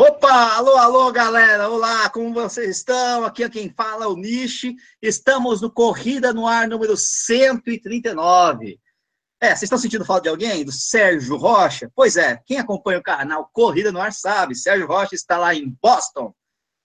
[0.00, 1.68] Opa, alô, alô, galera.
[1.68, 3.24] Olá, como vocês estão?
[3.24, 4.76] Aqui é quem fala, o Nishi.
[5.02, 8.78] Estamos no Corrida no Ar número 139.
[9.40, 10.64] É, vocês estão sentindo falta de alguém?
[10.64, 11.90] Do Sérgio Rocha?
[11.96, 14.54] Pois é, quem acompanha o canal Corrida no Ar sabe.
[14.54, 16.32] Sérgio Rocha está lá em Boston.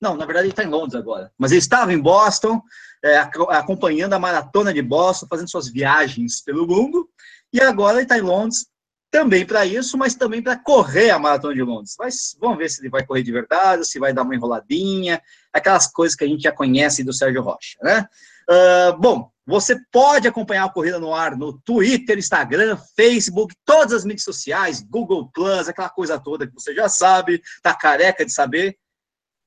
[0.02, 1.32] Não, na verdade ele está em Londres agora.
[1.38, 2.60] Mas ele estava em Boston,
[3.06, 3.18] é,
[3.52, 7.08] acompanhando a maratona de Boston, fazendo suas viagens pelo mundo.
[7.54, 8.66] E agora ele está em Londres
[9.14, 11.96] também para isso, mas também para correr a Maratona de Londres.
[12.00, 15.22] Mas vamos ver se ele vai correr de verdade, se vai dar uma enroladinha,
[15.54, 18.08] aquelas coisas que a gente já conhece do Sérgio Rocha, né?
[18.50, 24.04] Uh, bom, você pode acompanhar a Corrida no Ar no Twitter, Instagram, Facebook, todas as
[24.04, 28.76] mídias sociais, Google Plus, aquela coisa toda que você já sabe, tá careca de saber.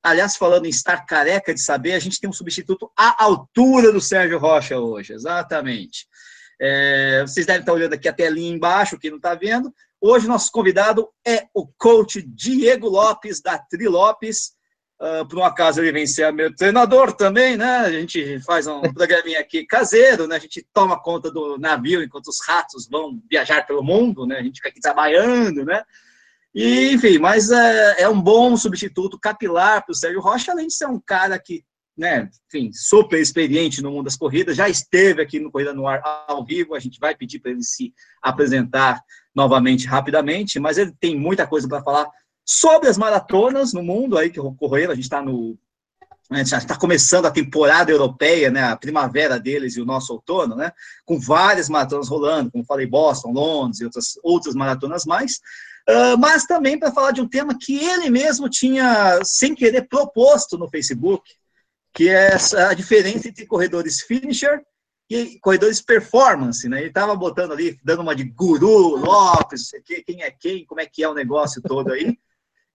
[0.01, 3.99] Aliás, falando em estar careca de saber, a gente tem um substituto à altura do
[3.99, 6.07] Sérgio Rocha hoje, exatamente.
[6.59, 9.73] É, vocês devem estar olhando aqui a telinha embaixo, quem não está vendo.
[9.99, 14.55] Hoje, nosso convidado é o coach Diego Lopes, da Tri Lopes.
[14.99, 17.77] Uh, por um acaso ele vem ser meu treinador também, né?
[17.81, 20.37] A gente faz um programinha aqui caseiro, né?
[20.37, 24.39] A gente toma conta do navio enquanto os ratos vão viajar pelo mundo, né?
[24.39, 25.83] A gente fica aqui trabalhando, né?
[26.53, 30.73] E, enfim, mas é, é um bom substituto capilar para o Sérgio Rocha, além de
[30.73, 31.63] ser um cara que
[31.97, 36.01] né, enfim, super experiente no mundo das corridas, já esteve aqui no Corrida no Ar
[36.27, 39.01] ao vivo, a gente vai pedir para ele se apresentar
[39.33, 42.07] novamente rapidamente, mas ele tem muita coisa para falar
[42.45, 45.57] sobre as maratonas no mundo aí que ocorreram, a gente está no
[46.29, 50.57] a gente está começando a temporada europeia, né, a primavera deles e o nosso outono,
[50.57, 50.73] né,
[51.05, 55.39] com várias maratonas rolando, como falei, Boston, Londres e outras, outras maratonas mais,
[55.89, 60.57] uh, mas também para falar de um tema que ele mesmo tinha, sem querer, proposto
[60.57, 61.23] no Facebook,
[61.97, 62.37] que é
[62.69, 64.61] a diferença entre corredores finisher
[65.09, 66.77] e corredores performance, né?
[66.77, 69.71] Ele estava botando ali, dando uma de guru, Lopes,
[70.05, 72.15] quem é quem, como é que é o negócio todo aí.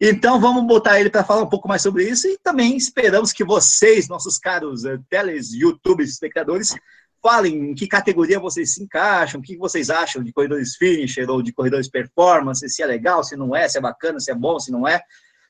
[0.00, 3.44] Então, vamos botar ele para falar um pouco mais sobre isso e também esperamos que
[3.44, 6.74] vocês, nossos caros uh, teles, YouTube espectadores,
[7.22, 11.40] falem em que categoria vocês se encaixam, o que vocês acham de corredores finisher ou
[11.40, 14.58] de corredores performance, se é legal, se não é, se é bacana, se é bom,
[14.58, 15.00] se não é.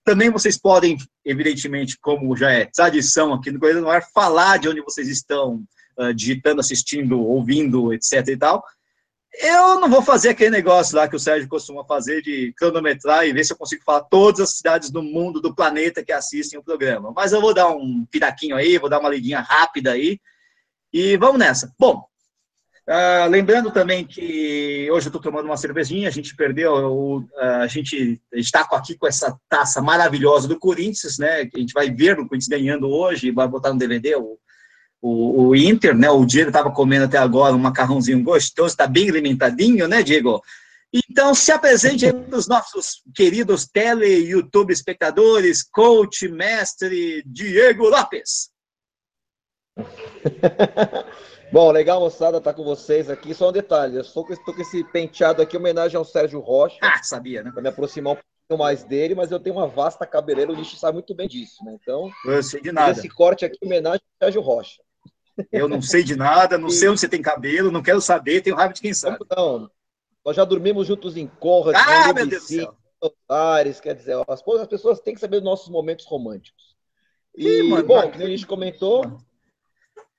[0.05, 4.69] Também vocês podem, evidentemente, como já é tradição aqui no Correio do Ar, falar de
[4.69, 5.63] onde vocês estão
[5.99, 8.65] uh, digitando, assistindo, ouvindo, etc e tal.
[9.41, 13.33] Eu não vou fazer aquele negócio lá que o Sérgio costuma fazer de cronometrar e
[13.33, 16.63] ver se eu consigo falar todas as cidades do mundo, do planeta que assistem o
[16.63, 17.13] programa.
[17.17, 20.21] Mas eu vou dar um piraquinho aí, vou dar uma lidinha rápida aí.
[20.93, 21.73] E vamos nessa.
[21.79, 22.05] Bom,
[22.93, 27.67] Uh, lembrando também que hoje eu estou tomando uma cervejinha, a gente perdeu, o, a
[27.67, 31.49] gente está aqui com essa taça maravilhosa do Corinthians, né?
[31.55, 34.39] A gente vai ver o Corinthians ganhando hoje, vai botar no DVD o,
[35.01, 36.11] o, o Inter, né?
[36.11, 40.43] O Diego estava comendo até agora um macarrãozinho gostoso, está bem alimentadinho, né, Diego?
[40.93, 48.51] Então, se apresente aí para os nossos queridos tele, YouTube espectadores, coach, mestre Diego Lopes.
[51.53, 53.35] Bom, legal, moçada, tá com vocês aqui.
[53.35, 56.79] Só um detalhe, eu estou com, com esse penteado aqui, homenagem ao Sérgio Rocha.
[56.81, 57.51] Ah, sabia, né?
[57.53, 60.79] Para me aproximar um pouquinho mais dele, mas eu tenho uma vasta cabeleira, o Nishi
[60.79, 61.77] sabe muito bem disso, né?
[61.79, 62.93] Então, eu sei de nada.
[62.93, 64.81] esse corte aqui, homenagem ao Sérgio Rocha.
[65.53, 66.73] Eu não sei de nada, não e...
[66.73, 69.19] sei onde você tem cabelo, não quero saber, tenho raiva de quem sabe.
[69.37, 69.71] Não,
[70.25, 72.75] nós já dormimos juntos em Conrad, ah, meu Deus do céu.
[73.29, 76.75] Ares, quer dizer, as, as pessoas têm que saber dos nossos momentos românticos.
[77.37, 79.21] E, Ih, mano, bom, como a gente comentou,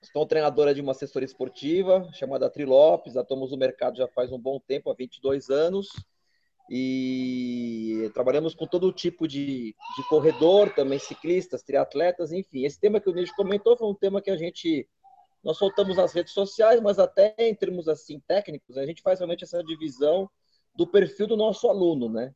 [0.04, 4.38] Estou treinadora de uma assessoria esportiva chamada Tri Lopes, atuamos no mercado já faz um
[4.38, 5.88] bom tempo, há 22 anos,
[6.70, 12.66] e trabalhamos com todo tipo de, de corredor, também ciclistas, triatletas, enfim.
[12.66, 14.86] Esse tema que o Nijo comentou foi um tema que a gente,
[15.42, 19.44] nós soltamos nas redes sociais, mas até em termos assim técnicos, a gente faz realmente
[19.44, 20.30] essa divisão
[20.76, 22.34] do perfil do nosso aluno, né?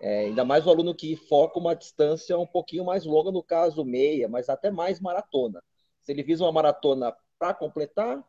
[0.00, 3.84] É, ainda mais o aluno que foca uma distância um pouquinho mais longa, no caso
[3.84, 5.60] meia, mas até mais maratona
[6.06, 8.24] se ele visa uma maratona para completar,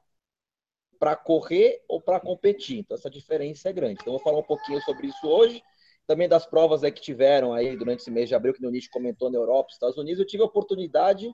[1.00, 2.80] para correr ou para competir.
[2.80, 4.00] Então, essa diferença é grande.
[4.02, 5.62] Então, eu vou falar um pouquinho sobre isso hoje.
[6.08, 8.90] Também das provas aí que tiveram aí durante esse mês de abril, que o Nietzsche
[8.90, 10.20] comentou na Europa, Estados Unidos.
[10.20, 11.32] Eu tive a oportunidade,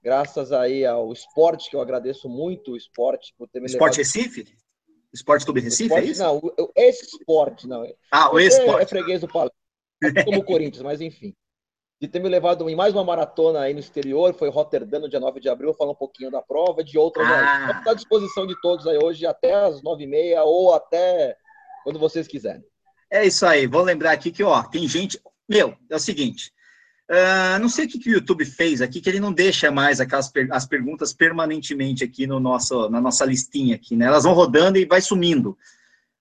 [0.00, 4.14] graças aí ao esporte, que eu agradeço muito o esporte por ter me Esporte levado...
[4.14, 4.56] Recife?
[5.12, 6.22] Esporte Clube Recife, esporte, é isso?
[6.22, 6.40] Não,
[6.76, 7.84] esse esporte, não.
[8.12, 8.84] Ah, o esporte.
[8.84, 9.56] É freguês do Palácio.
[10.24, 11.34] Como o Corinthians, mas enfim
[12.00, 15.20] de ter me levado em mais uma maratona aí no exterior, foi Rotterdam no dia
[15.20, 17.66] 9 de abril, vou falar um pouquinho da prova, de outras ah.
[17.66, 17.76] aí.
[17.76, 21.36] Estou à disposição de todos aí hoje, até as 9h30 ou até
[21.84, 22.64] quando vocês quiserem.
[23.10, 25.20] É isso aí, vou lembrar aqui que, ó, tem gente...
[25.46, 26.52] Meu, é o seguinte,
[27.10, 30.00] uh, não sei o que, que o YouTube fez aqui, que ele não deixa mais
[30.00, 30.48] aquelas per...
[30.52, 34.06] as perguntas permanentemente aqui no nosso, na nossa listinha aqui, né?
[34.06, 35.58] Elas vão rodando e vai sumindo.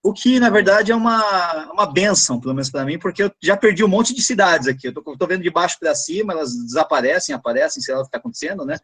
[0.01, 3.57] O que, na verdade, é uma, uma benção, pelo menos para mim, porque eu já
[3.57, 4.87] perdi um monte de cidades aqui.
[4.87, 8.07] Eu tô, tô vendo de baixo para cima, elas desaparecem, aparecem, sei lá o que
[8.07, 8.77] está acontecendo, né?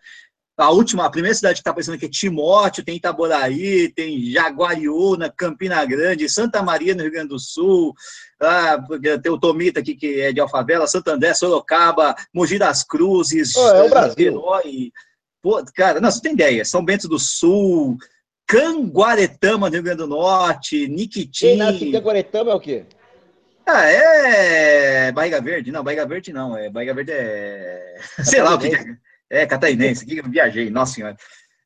[0.58, 5.30] A última, a primeira cidade que está aparecendo aqui é Timóteo, tem Itaboraí, tem Jaguariúna,
[5.30, 7.94] Campina Grande, Santa Maria, no Rio Grande do Sul,
[8.42, 8.78] ah,
[9.22, 13.68] tem o Tomita aqui, que é de Alfavela, Santo André, Sorocaba, Mogi das Cruzes, oh,
[13.68, 14.42] é o Brasil.
[15.42, 17.98] Pô, cara, não, você tem ideia, São Bento do Sul,
[18.48, 21.58] Canguaretama, Rio Grande do Norte, Niquitim.
[21.92, 22.86] Canguaretama é o quê?
[23.68, 25.72] Ah, é Barriga Verde?
[25.72, 27.96] Não, Barriga Verde não, é Barriga Verde é...
[28.24, 28.98] Sei lá o que é.
[29.28, 31.18] É, catarinense, aqui eu viajei, nossa senhora.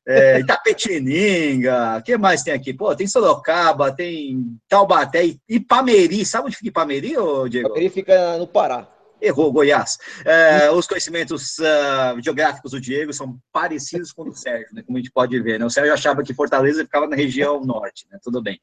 [0.08, 2.72] É, Itapetininga, o que mais tem aqui?
[2.72, 7.68] Pô, tem Sorocaba, tem Taubaté, Ipameri, sabe onde fica Ipameri, ô Diego?
[7.68, 8.88] Ipameri fica no Pará.
[9.20, 9.98] Errou, Goiás.
[10.24, 14.96] É, os conhecimentos uh, geográficos do Diego são parecidos com o do Sérgio, né, como
[14.98, 15.58] a gente pode ver.
[15.58, 15.64] Né?
[15.64, 18.18] O Sérgio achava que Fortaleza ficava na região norte, né?
[18.22, 18.60] Tudo bem.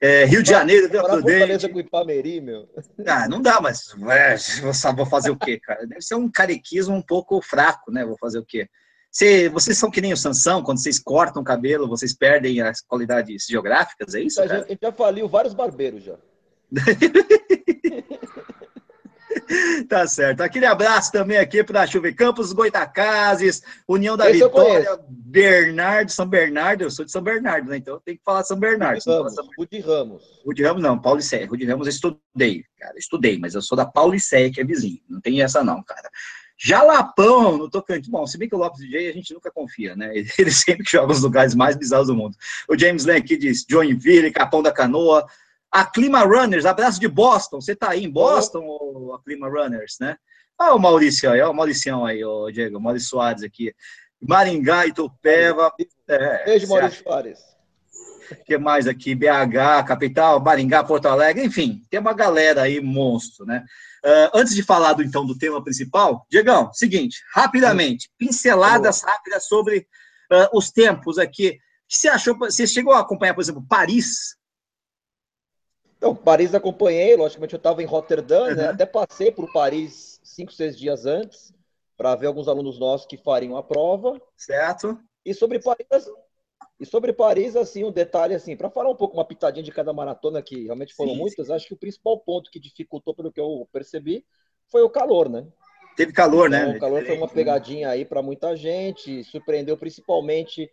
[0.00, 2.68] É, Rio de Janeiro, Rio Fortaleza com Ipameri, meu.
[3.06, 4.36] Ah, não dá, mas é,
[4.94, 5.86] vou fazer o quê, cara?
[5.86, 8.04] Deve ser um carequismo um pouco fraco, né?
[8.04, 8.68] Vou fazer o quê?
[9.10, 12.80] Você, vocês são que nem o Sansão, quando vocês cortam o cabelo, vocês perdem as
[12.80, 14.42] qualidades geográficas, é isso?
[14.42, 16.16] A gente já faliu vários barbeiros já.
[19.88, 20.40] tá certo.
[20.42, 26.82] Aquele abraço também aqui para Chuve Campos, Goitacazes, União da Esse Vitória, Bernardo, São Bernardo.
[26.82, 27.76] Eu sou de São Bernardo, né?
[27.76, 29.00] Então tem que falar São Bernardo.
[29.58, 30.22] Rude Ramos.
[30.44, 31.46] Rude Ramos não, Paulicéia.
[31.46, 32.98] Rude Ramos eu estudei, cara.
[32.98, 35.00] Estudei, mas eu sou da Paulicéia, que é vizinho.
[35.08, 36.08] Não tem essa não, cara.
[36.56, 38.08] Jalapão no Tocantins.
[38.08, 40.12] Bom, se bem que o Lopes DJ a gente nunca confia, né?
[40.38, 42.36] Ele sempre joga os lugares mais bizarros do mundo.
[42.68, 45.26] O James Lane aqui diz Joinville, Capão da Canoa,
[45.74, 47.60] a Clima Runners, abraço de Boston.
[47.60, 49.12] Você tá aí em Boston, oh.
[49.12, 50.16] a Clima Runners, né?
[50.56, 53.74] Olha o Maurício aí, olha o Mauricião aí, o Diego, o Maurício Soares aqui.
[54.22, 55.74] Maringá, Itupeva.
[56.06, 57.40] É, Beijo, Maurício Soares.
[58.30, 59.16] O que mais aqui?
[59.16, 63.64] BH, capital, Maringá, Porto Alegre, enfim, tem uma galera aí monstro, né?
[64.04, 69.88] Uh, antes de falar do, então do tema principal, Diegão, seguinte, rapidamente, pinceladas rápidas sobre
[70.30, 71.48] uh, os tempos aqui.
[71.48, 71.52] O
[71.88, 72.38] que você achou?
[72.38, 74.36] Você chegou a acompanhar, por exemplo, Paris?
[76.04, 78.54] Então, Paris acompanhei, logicamente eu estava em Rotterdam, uhum.
[78.54, 78.68] né?
[78.68, 81.50] até passei por Paris cinco, seis dias antes,
[81.96, 84.20] para ver alguns alunos nossos que fariam a prova.
[84.36, 85.00] Certo.
[85.24, 85.86] E sobre Paris,
[86.78, 89.94] e sobre Paris, assim, um detalhe, assim, para falar um pouco uma pitadinha de cada
[89.94, 91.54] maratona, que realmente foram sim, muitas, sim.
[91.54, 94.26] acho que o principal ponto que dificultou, pelo que eu percebi,
[94.66, 95.46] foi o calor, né?
[95.96, 96.58] Teve calor, né?
[96.58, 96.76] então, né?
[96.76, 100.70] O calor foi uma pegadinha aí para muita gente, surpreendeu principalmente,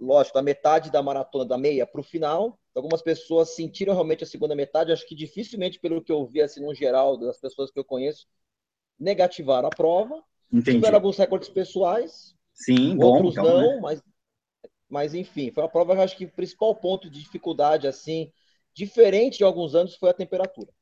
[0.00, 4.26] lógico, a metade da maratona da meia para o final, Algumas pessoas sentiram realmente a
[4.26, 4.92] segunda metade.
[4.92, 8.26] Acho que dificilmente, pelo que eu vi, assim, no geral, das pessoas que eu conheço,
[8.98, 10.22] negativaram a prova.
[10.52, 10.78] Entendi.
[10.78, 12.34] Tiveram alguns recordes pessoais.
[12.54, 13.80] Sim, outros bom, então, não, né?
[13.80, 14.02] mas,
[14.88, 18.32] mas enfim, foi uma prova que acho que o principal ponto de dificuldade, assim,
[18.72, 20.72] diferente de alguns anos, foi a temperatura.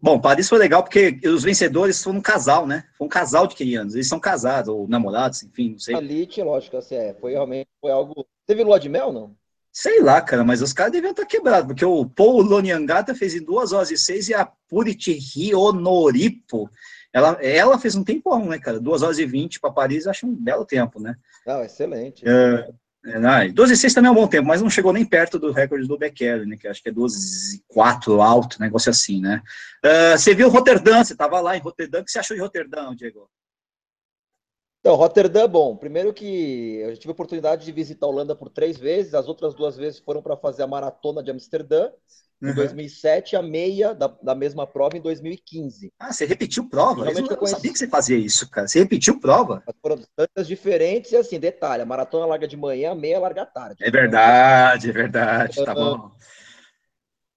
[0.00, 2.84] Bom, Paris foi legal porque os vencedores foram um casal, né?
[2.98, 3.94] Foi um casal de crianças.
[3.94, 5.94] Eles são casados, ou namorados, enfim, não sei.
[5.94, 8.26] A Elite, lógico, assim, é, foi realmente foi algo.
[8.46, 9.36] Teve lua de mel, não?
[9.78, 13.44] Sei lá, cara, mas os caras deviam estar quebrados, porque o Paul Loniangata fez em
[13.44, 16.70] 2 horas e 6 e a Puriti Honoripo,
[17.12, 18.80] ela, ela fez um tempão, né, cara?
[18.80, 21.14] 2 horas e 20 para Paris, acho um belo tempo, né?
[21.46, 22.26] Não, excelente.
[22.26, 22.70] É,
[23.04, 25.38] é, não, 12 e 6 também é um bom tempo, mas não chegou nem perto
[25.38, 26.56] do recorde do Bekele, né?
[26.56, 29.42] Que acho que é 12 e 4 alto, negócio assim, né?
[29.84, 32.96] Uh, você viu Roterdã, você estava lá em Roterdã, o que você achou de Roterdã,
[32.96, 33.28] Diego?
[34.86, 35.76] Então, Rotterdam é bom.
[35.76, 39.52] Primeiro que eu tive a oportunidade de visitar a Holanda por três vezes, as outras
[39.52, 41.90] duas vezes foram para fazer a maratona de Amsterdã,
[42.40, 42.54] em uhum.
[42.54, 45.92] 2007, a meia da, da, mesma prova em 2015.
[45.98, 47.02] Ah, você repetiu prova?
[47.02, 47.56] Realmente eu, eu conheci...
[47.56, 48.68] sabia que você fazia isso, cara.
[48.68, 49.60] Você repetiu prova?
[49.82, 53.46] Foram tantas diferentes e assim, detalhe, a maratona larga de manhã, a meia larga à
[53.46, 53.82] tarde.
[53.82, 56.12] É verdade, é verdade, tá bom.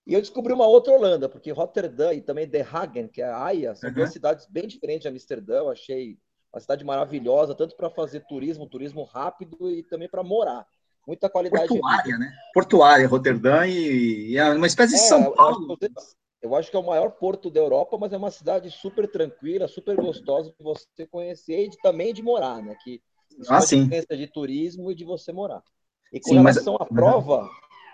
[0.06, 3.44] E eu descobri uma outra Holanda, porque Rotterdam e também The Hagen, que é a
[3.44, 3.96] Haia, são uhum.
[3.96, 6.16] duas cidades bem diferentes de Amsterdã, eu achei
[6.54, 10.66] uma cidade maravilhosa, tanto para fazer turismo, turismo rápido e também para morar.
[11.08, 12.34] Muita qualidade Portuária, né?
[12.54, 15.78] Portuária, Roterdã e, é uma espécie de é, São Paulo.
[15.82, 18.70] Eu acho, eu acho que é o maior porto da Europa, mas é uma cidade
[18.70, 22.76] super tranquila, super gostosa de você conhecer e de, também de morar, né?
[22.84, 23.02] Que
[23.40, 23.88] isso ah, sim.
[23.88, 25.64] de turismo e de você morar.
[26.12, 26.88] E com sim, relação mas...
[26.88, 27.50] à prova,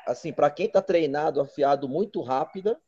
[0.08, 2.80] assim, para quem está treinado, afiado muito rápida,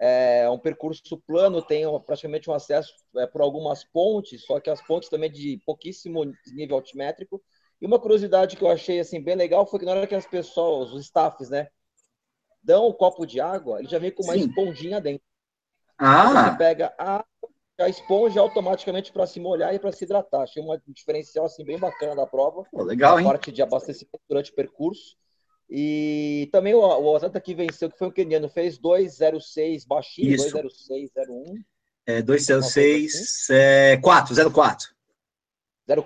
[0.00, 4.80] é um percurso plano, tem praticamente um acesso é, por algumas pontes, só que as
[4.80, 7.42] pontes também de pouquíssimo nível altimétrico.
[7.80, 10.26] E uma curiosidade que eu achei assim bem legal foi que na hora que as
[10.26, 11.68] pessoas, os staffs, né,
[12.62, 14.40] dão o um copo de água, ele já vem com uma Sim.
[14.40, 15.24] esponjinha dentro.
[15.96, 16.50] Ah.
[16.50, 17.24] Você pega a
[17.80, 20.42] a esponja automaticamente para se molhar e para se hidratar.
[20.42, 22.64] Achei um diferencial assim bem bacana da prova.
[22.72, 23.26] Pô, legal, a hein?
[23.26, 25.16] parte de abastecimento durante o percurso.
[25.70, 31.62] E também o, o que venceu, que foi o keniano, fez 2,06 baixinho, 2,06,01.
[32.06, 34.98] É, 206, é, 4, 04.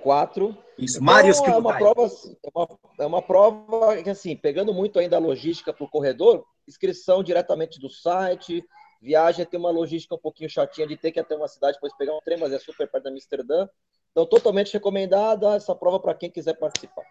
[0.01, 0.59] 04.
[0.79, 4.99] Isso, então, Mário é uma prova é uma, é uma prova que, assim, pegando muito
[4.99, 8.65] ainda a logística para o corredor, inscrição diretamente do site,
[9.01, 11.97] viagem tem uma logística um pouquinho chatinha de ter que ir até uma cidade depois
[11.97, 13.69] pegar um trem, mas é super perto da Amsterdã.
[14.11, 17.05] Então, totalmente recomendada essa prova para quem quiser participar.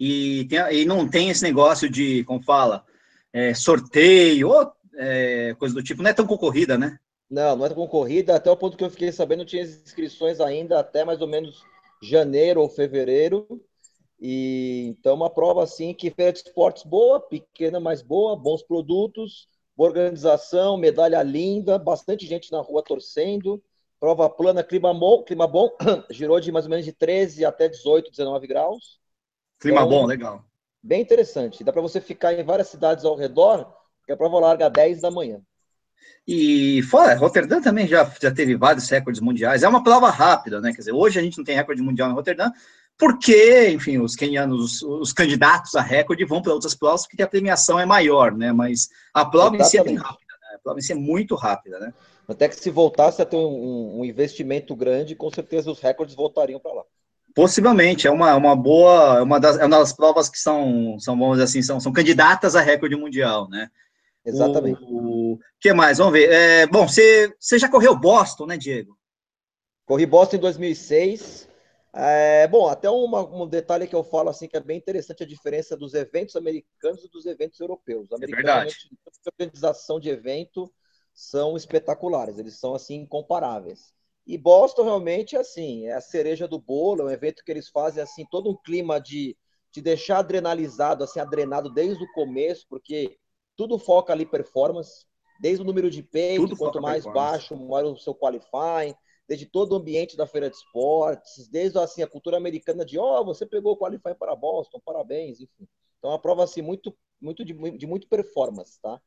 [0.00, 2.82] E, tem, e não tem esse negócio de, como fala,
[3.34, 6.98] é, sorteio ou é, coisa do tipo, não é tão concorrida, né?
[7.30, 11.04] Não, não é concorrida, até o ponto que eu fiquei sabendo, tinha inscrições ainda até
[11.04, 11.62] mais ou menos
[12.02, 13.46] janeiro ou fevereiro.
[14.18, 19.48] E então uma prova assim que feira de esportes boa, pequena, mas boa, bons produtos,
[19.76, 23.62] boa organização, medalha linda, bastante gente na rua torcendo,
[23.98, 25.70] prova plana, clima bom, clima bom,
[26.10, 28.99] girou de mais ou menos de 13 até 18, 19 graus.
[29.60, 30.44] Clima então, bom, legal.
[30.82, 31.62] Bem interessante.
[31.62, 35.00] Dá para você ficar em várias cidades ao redor, porque a prova larga às 10
[35.02, 35.40] da manhã.
[36.26, 39.62] E fora, Roterdã também já, já teve vários recordes mundiais.
[39.62, 40.70] É uma prova rápida, né?
[40.70, 42.50] Quer dizer, hoje a gente não tem recorde mundial em Roterdã,
[42.96, 47.28] porque, enfim, os kenianos, os, os candidatos a recorde vão para outras provas porque a
[47.28, 48.52] premiação é maior, né?
[48.52, 49.66] Mas a prova Exatamente.
[49.66, 50.56] em si é bem rápida, né?
[50.56, 51.92] A prova em si é muito rápida, né?
[52.28, 56.60] Até que se voltasse a ter um, um investimento grande, com certeza os recordes voltariam
[56.60, 56.84] para lá.
[57.40, 61.18] Possivelmente, é uma, uma boa, é uma das, é uma das provas que são, são,
[61.18, 63.70] vamos dizer assim, são, são candidatas a recorde mundial, né?
[64.22, 64.78] Exatamente.
[64.82, 65.96] O que mais?
[65.96, 66.30] Vamos ver.
[66.30, 68.94] É, bom, você, você já correu Boston, né, Diego?
[69.86, 71.48] Corri Boston em 2006.
[71.94, 75.26] É, bom, até uma, um detalhe que eu falo assim que é bem interessante a
[75.26, 78.08] diferença dos eventos americanos e dos eventos europeus.
[78.12, 78.76] É verdade.
[79.06, 80.70] A organização de evento
[81.14, 83.94] são espetaculares, eles são assim incomparáveis.
[84.30, 88.00] E Boston realmente assim, é a cereja do bolo, é um evento que eles fazem
[88.00, 89.36] assim todo um clima de
[89.72, 93.18] te deixar adrenalizado, assim, adrenado desde o começo, porque
[93.56, 95.04] tudo foca ali performance,
[95.40, 98.94] desde o número de peito, quanto mais baixo, maior o seu qualifying,
[99.26, 103.20] desde todo o ambiente da feira de esportes, desde assim a cultura americana de, ó,
[103.20, 105.66] oh, você pegou o qualifying para Boston, parabéns, enfim.
[105.98, 109.02] Então, é uma prova assim muito muito de, de muito performance, tá?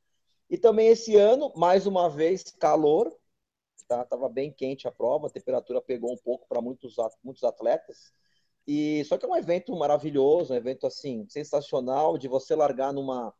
[0.49, 3.09] E também esse ano, mais uma vez, calor,
[3.83, 4.03] tá?
[4.05, 8.13] Tava bem quente a prova, a temperatura pegou um pouco para muitos muitos atletas.
[8.67, 13.33] E só que é um evento maravilhoso, um evento assim sensacional de você largar numa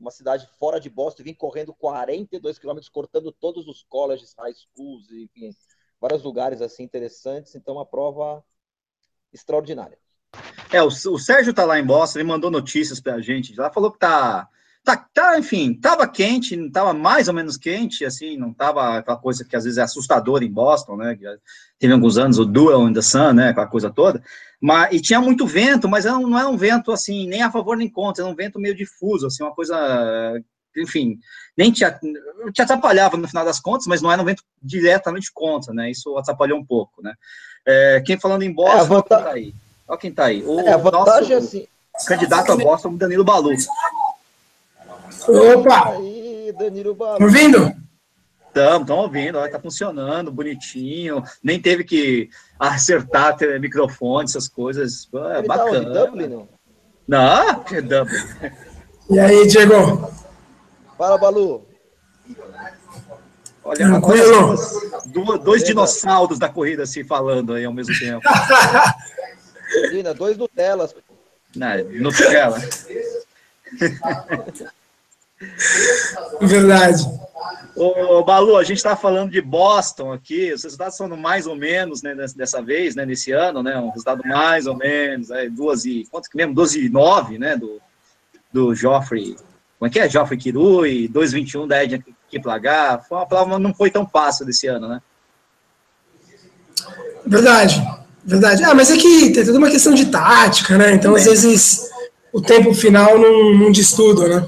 [0.00, 5.10] uma cidade fora de Boston, vim correndo 42 quilômetros, cortando todos os colleges, high schools,
[5.12, 5.54] enfim,
[6.00, 7.54] vários lugares assim interessantes.
[7.54, 8.42] Então, uma prova
[9.30, 9.98] extraordinária.
[10.72, 13.54] É, o, o Sérgio tá lá em Boston, ele mandou notícias pra gente.
[13.54, 14.48] Lá falou que tá
[14.82, 19.18] Tá, tá, enfim, tava quente, não tava mais ou menos quente, assim, não tava aquela
[19.18, 21.18] coisa que às vezes é assustadora em Boston, né?
[21.78, 23.50] Teve alguns anos o Duel in the Sun, né?
[23.50, 24.22] Aquela coisa toda.
[24.60, 27.76] Mas, e tinha muito vento, mas não, não era um vento assim, nem a favor
[27.76, 30.42] nem contra, era um vento meio difuso, assim, uma coisa,
[30.76, 31.18] enfim,
[31.56, 31.84] nem te,
[32.52, 35.90] te atrapalhava no final das contas, mas não era um vento diretamente contra, né?
[35.90, 37.14] Isso atrapalhou um pouco, né?
[37.66, 39.24] É, quem falando em Boston, é, vantagem...
[39.24, 39.54] quem tá aí?
[39.88, 40.42] Olha quem tá aí.
[40.42, 41.66] O é, a vantagem nosso assim...
[42.06, 43.54] candidato a Boston, Danilo Balu.
[45.28, 45.90] Opa!
[45.90, 47.22] Aí, Danilo Balu.
[47.22, 47.72] Ouvindo?
[48.48, 55.46] Estamos, estamos ouvindo, está funcionando, bonitinho, nem teve que acertar microfone, essas coisas, é Ele
[55.46, 55.94] tá bacana.
[55.94, 56.48] Tá Dublin, não?
[57.06, 58.18] Não, é Dublin.
[59.08, 60.10] E aí, Diego?
[60.98, 61.64] Fala, Balu.
[63.62, 64.56] Olha, Tranquilo.
[65.06, 68.20] Duas, dois dinossauros da corrida se falando aí ao mesmo tempo.
[69.76, 70.94] Imagina, dois Nutellas.
[71.54, 72.60] Não, Nutella.
[76.40, 77.02] Verdade.
[77.76, 82.02] Ô, Balu, a gente está falando de Boston aqui, os resultados são mais ou menos,
[82.02, 86.06] né, dessa vez, né, nesse ano, né, um resultado mais ou menos, é, duas e,
[86.10, 87.80] quanto que mesmo, 12 e 9, né, do,
[88.52, 89.36] do Joffrey,
[89.78, 93.90] como é que é, Joffrey Kirui, 2,21 da Edna Kiplagar, foi uma prova não foi
[93.90, 95.00] tão fácil desse ano, né?
[97.24, 97.82] Verdade,
[98.24, 98.62] verdade.
[98.64, 101.88] Ah, mas é que tem toda uma questão de tática, né, então às vezes
[102.30, 104.46] o tempo final não, não diz tudo, né?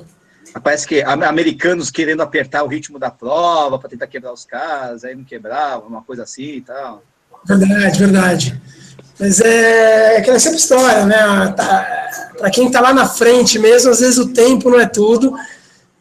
[0.60, 5.14] Parece que americanos querendo apertar o ritmo da prova para tentar quebrar os caras, aí
[5.14, 7.02] não quebrava, uma coisa assim e tal.
[7.44, 8.62] Verdade, verdade.
[9.18, 11.52] Mas é, é aquela sempre história, né?
[11.56, 15.34] Tá, para quem está lá na frente mesmo, às vezes o tempo não é tudo.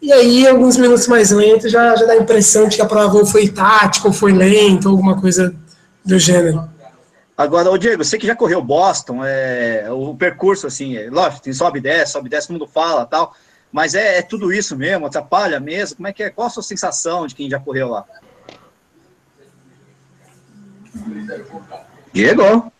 [0.01, 3.23] E aí, alguns minutos mais lentos, já, já dá a impressão de que a prova
[3.25, 5.53] foi tática, ou foi lenta, alguma coisa
[6.03, 6.67] do gênero.
[7.37, 11.53] Agora, o Diego, você que já correu Boston, é, o percurso, assim, é, lógico, tem
[11.53, 13.35] sobe e desce, sobe e desce, todo mundo fala tal.
[13.71, 15.05] Mas é, é, tudo isso mesmo?
[15.05, 15.97] Atrapalha mesmo?
[15.97, 16.29] Como é que é?
[16.29, 18.05] Qual a sua sensação de quem já correu lá?
[22.11, 22.71] Diego?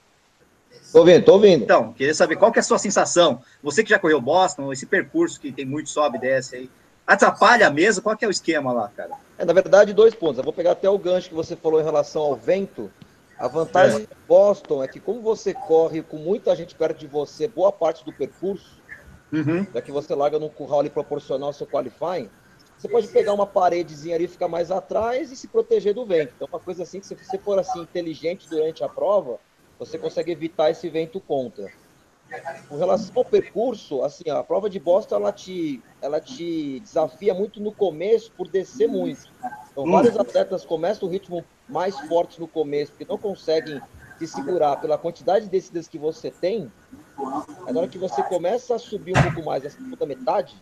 [0.91, 1.63] Tô ouvindo, tô ouvindo.
[1.63, 3.41] Então, queria saber qual que é a sua sensação.
[3.63, 6.69] Você que já correu Boston, esse percurso que tem muito sobe e desce aí,
[7.07, 8.03] atrapalha mesmo?
[8.03, 9.11] Qual que é o esquema lá, cara?
[9.37, 10.39] É, na verdade, dois pontos.
[10.39, 12.91] Eu vou pegar até o gancho que você falou em relação ao vento.
[13.39, 14.01] A vantagem é.
[14.01, 18.03] de Boston é que como você corre com muita gente perto de você, boa parte
[18.03, 18.80] do percurso,
[19.31, 19.65] uhum.
[19.73, 22.29] já que você larga num curral ali proporcional ao seu qualifying,
[22.77, 26.33] você pode pegar uma paredezinha ali, ficar mais atrás e se proteger do vento.
[26.35, 29.39] Então, uma coisa assim, que se você for assim inteligente durante a prova,
[29.77, 31.71] você consegue evitar esse vento contra.
[32.67, 37.59] Com relação ao percurso, assim, a prova de Boston ela te, ela te desafia muito
[37.59, 39.29] no começo por descer muito.
[39.71, 39.91] Então, hum.
[39.91, 43.79] vários atletas começam o ritmo mais forte no começo, porque não conseguem
[44.27, 46.71] se segurar pela quantidade de descidas que você tem.
[47.67, 50.55] Na hora que você começa a subir um pouco mais, essa segunda metade,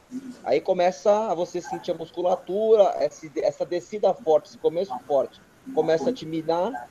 [0.43, 5.41] aí começa a você sentir a musculatura, essa descida forte, esse começo forte,
[5.73, 6.89] começa a te minar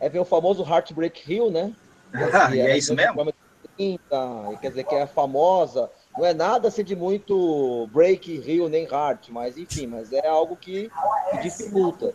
[0.00, 1.72] Aí vem o famoso Heartbreak Hill, né?
[2.32, 3.32] Ah, é, é isso mesmo?
[3.76, 5.90] 30, quer dizer que é famosa.
[6.18, 10.56] Não é nada assim de muito break hill nem heart, mas enfim, mas é algo
[10.56, 10.90] que,
[11.30, 12.12] que dificulta.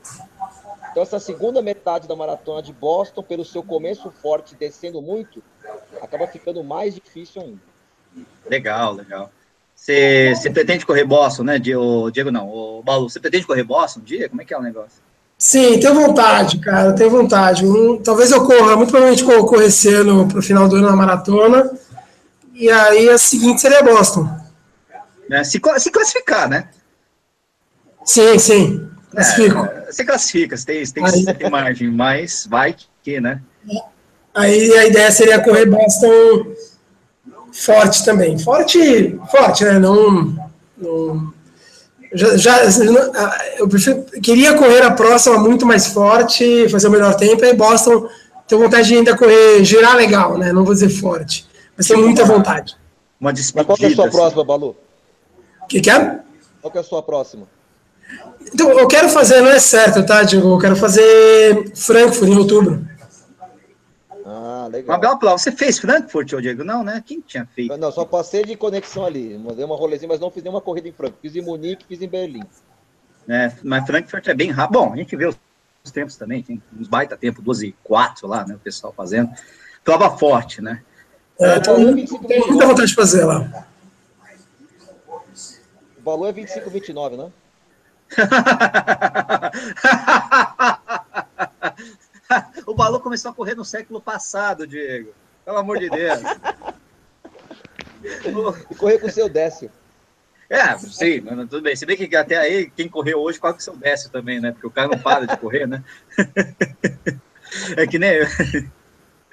[0.91, 5.41] Então essa segunda metade da maratona de Boston, pelo seu começo forte descendo muito,
[6.01, 7.62] acaba ficando mais difícil ainda.
[8.50, 9.31] Legal, legal.
[9.74, 12.12] Você, pretende correr Boston, né, Diego?
[12.12, 14.27] Diego não, o Balu, você pretende correr Boston um dia?
[14.27, 15.01] Como é que é o negócio?
[15.38, 17.65] Sim, tenho vontade, cara, tenho vontade.
[17.65, 20.89] Um, talvez eu corra, muito provavelmente vou correr esse ano para o final do ano
[20.89, 21.72] na maratona.
[22.53, 24.29] E aí a seguinte seria Boston.
[25.31, 26.69] É, se, se classificar, né?
[28.05, 28.89] Sim, sim.
[29.12, 29.65] Classifico.
[29.65, 33.41] É, você classifica, você tem, tem, aí, tem margem, mas vai que, né?
[34.33, 36.53] Aí a ideia seria correr Boston
[37.51, 38.38] forte também.
[38.39, 39.79] Forte, forte, né?
[39.79, 40.36] Não,
[40.77, 41.33] não
[42.13, 42.63] já, já
[43.57, 48.07] eu prefiro, queria correr a próxima muito mais forte, fazer o melhor tempo, e Boston
[48.48, 50.53] tenho vontade de ainda correr, girar legal, né?
[50.53, 51.48] Não vou dizer forte,
[51.87, 52.77] tenho muita vontade.
[53.19, 53.67] Uma despedida.
[53.69, 54.17] Mas qual é a sua assim.
[54.17, 54.75] próxima, Balu?
[55.61, 56.19] O que, que é?
[56.61, 57.47] Qual é a sua próxima?
[58.53, 60.53] Então, eu quero fazer, não é certo, tá, Diego?
[60.53, 62.87] Eu quero fazer Frankfurt em outubro.
[64.25, 64.99] Ah, legal.
[64.99, 65.38] Bela prova.
[65.38, 66.63] Você fez Frankfurt, Diego?
[66.63, 67.03] Não, né?
[67.05, 67.75] Quem tinha feito?
[67.77, 69.38] Não, só passei de conexão ali.
[69.38, 71.21] Mandei uma rolezinha, mas não fiz nenhuma corrida em Frankfurt.
[71.21, 72.43] Fiz em Munique, fiz em Berlim.
[73.27, 74.79] É, mas Frankfurt é bem rápido.
[74.79, 78.45] Bom, a gente vê os tempos também, tem uns baita tempo, 12 e 4 lá,
[78.45, 78.55] né?
[78.55, 79.29] O pessoal fazendo.
[79.84, 80.81] Prova forte, né?
[81.43, 83.67] É, tenho muita vontade de fazer lá.
[85.97, 87.29] O valor é 25, 29, né?
[92.65, 95.12] o Balu começou a correr no século passado, Diego.
[95.45, 96.19] Pelo amor de Deus.
[98.69, 99.71] e correr com o seu Décio.
[100.49, 101.75] É, sim, mas tudo bem.
[101.75, 104.51] Se bem que até aí, quem correu hoje, corre com o seu Décio também, né?
[104.51, 105.84] Porque o cara não para de correr, né?
[107.75, 108.19] é que nem.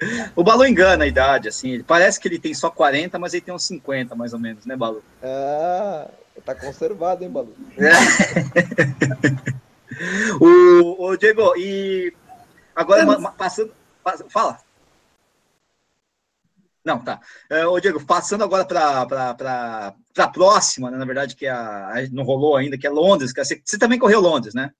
[0.35, 1.83] O Balu engana a idade, assim.
[1.83, 4.75] Parece que ele tem só 40, mas ele tem uns 50, mais ou menos, né,
[4.75, 5.03] Balu?
[5.21, 6.09] Ah,
[6.43, 7.55] tá conservado, hein, Balu?
[7.77, 7.91] É.
[10.43, 12.11] o, o Diego, e
[12.75, 13.05] Agora,
[13.37, 13.73] passando.
[14.29, 14.59] Fala.
[16.83, 17.19] Não, tá.
[17.49, 22.23] É, ô, Diego, passando agora para a próxima, né, na verdade, que a, a, não
[22.23, 23.31] rolou ainda, que é Londres.
[23.31, 24.71] Que você, você também correu Londres, né?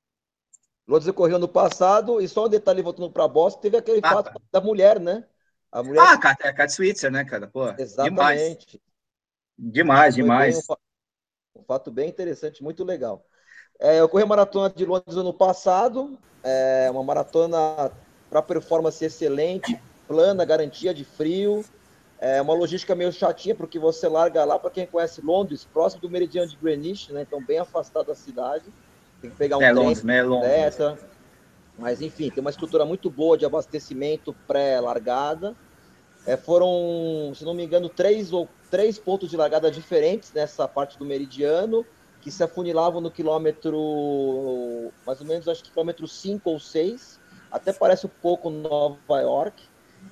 [0.87, 4.33] Londres correu no passado, e só um detalhe voltando para Boston, teve aquele ah, fato
[4.33, 4.39] tá.
[4.51, 5.25] da mulher, né?
[5.71, 6.01] A mulher...
[6.01, 7.47] Ah, a Cat Switzer, né, cara?
[7.47, 8.81] Pô, Exatamente.
[9.57, 10.15] Demais, demais.
[10.15, 10.69] demais.
[10.69, 13.25] Um, um, fato bem interessante, muito legal.
[13.79, 17.91] É, eu corri a maratona de Londres ano passado, é uma maratona
[18.29, 21.63] para performance excelente, plana, garantia de frio.
[22.19, 26.09] É uma logística meio chatinha, porque você larga lá, para quem conhece Londres, próximo do
[26.09, 27.23] meridiano de Greenwich, né?
[27.23, 28.65] Então, bem afastado da cidade.
[29.21, 30.77] Tem que pegar um é Londres, é Londres.
[31.77, 35.55] Mas, enfim, tem uma estrutura muito boa de abastecimento pré-largada.
[36.25, 40.97] É, foram, se não me engano, três, ou, três pontos de largada diferentes nessa parte
[40.97, 41.85] do meridiano
[42.21, 47.19] que se afunilavam no quilômetro, mais ou menos, acho que quilômetro 5 ou 6,
[47.51, 49.63] até parece um pouco Nova York.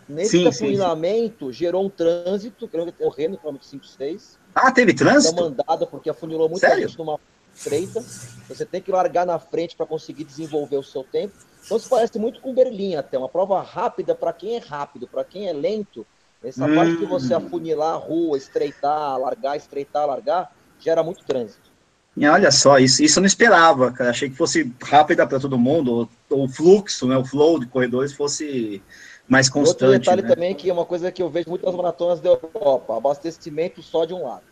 [0.07, 1.59] Nesse sim, afunilamento, sim, sim.
[1.59, 4.39] gerou um trânsito, que correr no quilômetro 5, 6.
[4.55, 5.39] Ah, teve trânsito?
[5.39, 6.87] mandada, porque afunilou muita Sério?
[6.87, 7.19] gente numa
[7.59, 8.03] estreita.
[8.47, 11.33] Você tem que largar na frente para conseguir desenvolver o seu tempo.
[11.65, 13.17] Então, se parece muito com Berlim até.
[13.17, 16.05] Uma prova rápida para quem é rápido, para quem é lento.
[16.43, 16.73] Essa hum.
[16.73, 21.69] parte que você afunilar a rua, estreitar, largar, estreitar, largar, gera muito trânsito.
[22.15, 24.09] E olha só, isso, isso eu não esperava, cara.
[24.09, 28.13] Achei que fosse rápida para todo mundo, ou, o fluxo, né, o flow de corredores
[28.13, 28.81] fosse
[29.27, 29.83] mais constante.
[29.83, 30.27] Outro detalhe né?
[30.27, 34.05] também que é uma coisa que eu vejo muito nas maratonas da Europa, abastecimento só
[34.05, 34.43] de um lado.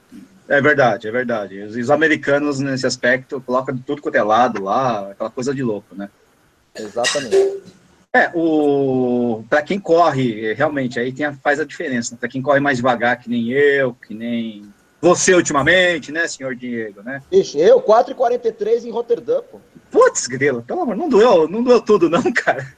[0.50, 1.60] É verdade, é verdade.
[1.62, 5.94] Os, os americanos, nesse aspecto, colocam tudo quanto é lado lá, aquela coisa de louco,
[5.96, 6.10] né?
[6.76, 7.36] Exatamente.
[8.14, 12.14] É, o para quem corre, realmente, aí tem a, faz a diferença.
[12.14, 12.18] Né?
[12.20, 17.04] Para quem corre mais devagar, que nem eu, que nem você ultimamente, né, senhor Diego,
[17.04, 17.22] né?
[17.32, 19.60] Ixi, eu, 4h43 em Roterdã, pô.
[19.92, 22.76] Putz, grilo, pelo amor, não doeu, não doeu tudo não, cara.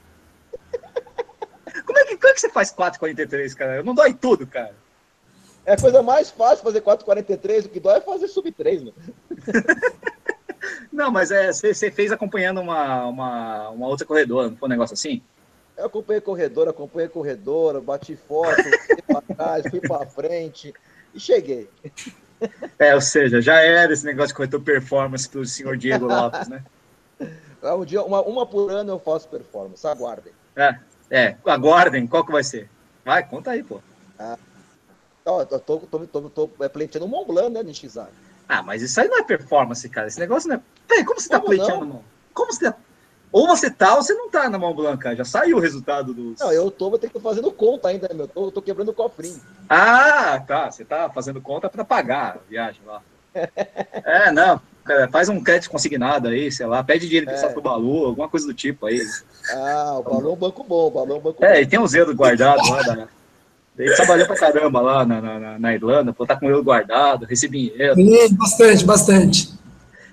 [1.86, 3.82] Como é que, como é que você faz 4h43, cara?
[3.82, 4.76] Não dói tudo, cara.
[5.66, 8.96] É a coisa mais fácil fazer 4,43, o que dói é fazer sub 3, mano.
[10.92, 14.94] Não, mas é, você fez acompanhando uma, uma, uma outra corredora, não foi um negócio
[14.94, 15.22] assim?
[15.78, 20.74] Eu acompanhei corredora, acompanhei corredora, bati foto, fui pra trás, fui pra frente
[21.14, 21.70] e cheguei.
[22.78, 26.64] É, ou seja, já era esse negócio de corretor performance pro senhor Diego Lopes, né?
[27.62, 30.32] É, um dia, uma, uma por ano eu faço performance, aguardem.
[30.56, 30.80] É,
[31.12, 32.70] é, aguardem, qual que vai ser?
[33.04, 33.82] Vai, conta aí, pô.
[34.18, 34.38] Ah,
[35.26, 38.12] Ó, eu tô, tô, tô, tô, tô pleiteando o Mont Blanc, né, Nishizaki?
[38.48, 40.08] Ah, mas isso aí não é performance, cara.
[40.08, 40.62] Esse negócio não é.
[40.88, 42.04] Peraí, como você tá como tá pleiteando não?
[42.34, 42.78] Como você tá.
[43.32, 45.16] Ou você tá ou você não tá na Mont Blanc, cara.
[45.16, 46.40] Já saiu o resultado dos.
[46.40, 48.28] Não, eu tô, vou ter que fazendo conta ainda, meu.
[48.28, 49.40] Tô, tô quebrando o cofrinho.
[49.70, 50.72] Ah, tá.
[50.72, 53.04] Você tá fazendo conta para pagar a viagem lá.
[54.04, 54.60] é, não.
[55.12, 57.54] Faz um crédito consignado aí, sei lá, pede dinheiro emprestado é.
[57.54, 59.00] pro Balu, alguma coisa do tipo aí.
[59.52, 61.54] Ah, o Balu é um banco bom, o Balu é um banco é, bom.
[61.54, 63.08] É, e tem um zero guardado lá da,
[63.80, 67.74] ele trabalhou pra caramba lá na, na, na Irlanda, pô, tá com ele guardado, recebi
[67.96, 68.36] dinheiro.
[68.38, 69.60] Bastante, bastante.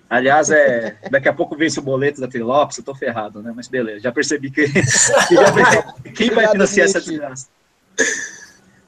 [0.09, 3.53] Aliás, é, daqui a pouco vence o boleto da Trilopes, eu tô ferrado, né?
[3.55, 7.49] Mas beleza, já percebi que, que já percebi, quem vai financiar essa desgraça?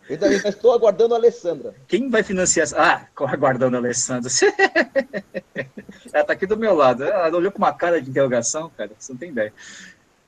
[0.09, 1.75] Ainda estou aguardando a Alessandra.
[1.89, 2.81] Quem vai financiar essa?
[2.81, 4.31] Ah, aguardando a Alessandra.
[6.13, 7.03] Ela tá aqui do meu lado.
[7.05, 9.53] Ela olhou com uma cara de interrogação, cara, você não tem ideia.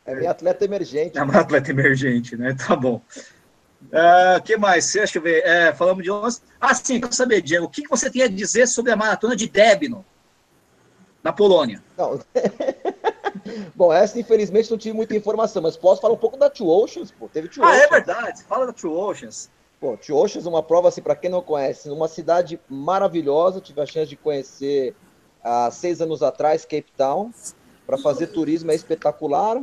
[0.05, 1.17] É minha atleta emergente.
[1.17, 2.55] É uma atleta emergente, né?
[2.55, 3.01] Tá bom.
[3.81, 4.93] O uh, que mais?
[4.93, 5.45] Deixa eu ver.
[5.45, 6.43] É, falamos de 11.
[6.61, 9.49] Ah, sim, quero saber, Diego, o que você tem a dizer sobre a maratona de
[9.49, 10.05] Debno,
[11.23, 11.83] na Polônia?
[11.97, 12.21] Não.
[13.75, 17.11] Bom, essa infelizmente não tive muita informação, mas posso falar um pouco da Two Oceans,
[17.11, 17.29] pô.
[17.29, 17.85] Teve Two ah, é Oceans.
[17.85, 18.43] é verdade.
[18.45, 19.51] Fala da Two Oceans.
[19.81, 23.61] Pô, Two Oceans é uma prova, assim, para quem não conhece, uma cidade maravilhosa.
[23.61, 24.95] Tive a chance de conhecer
[25.43, 27.33] há seis anos atrás Cape Town.
[27.87, 29.61] Para fazer turismo é espetacular.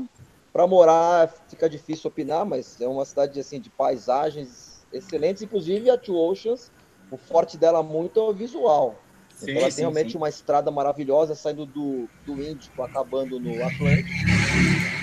[0.57, 5.95] Para morar fica difícil opinar, mas é uma cidade assim de paisagens excelentes, inclusive a
[5.95, 6.71] Two Oceans,
[7.11, 8.95] o forte dela muito é o visual.
[9.29, 10.17] Sim, então ela sim, tem realmente sim.
[10.17, 14.09] uma estrada maravilhosa saindo do, do Índico, acabando no Atlântico.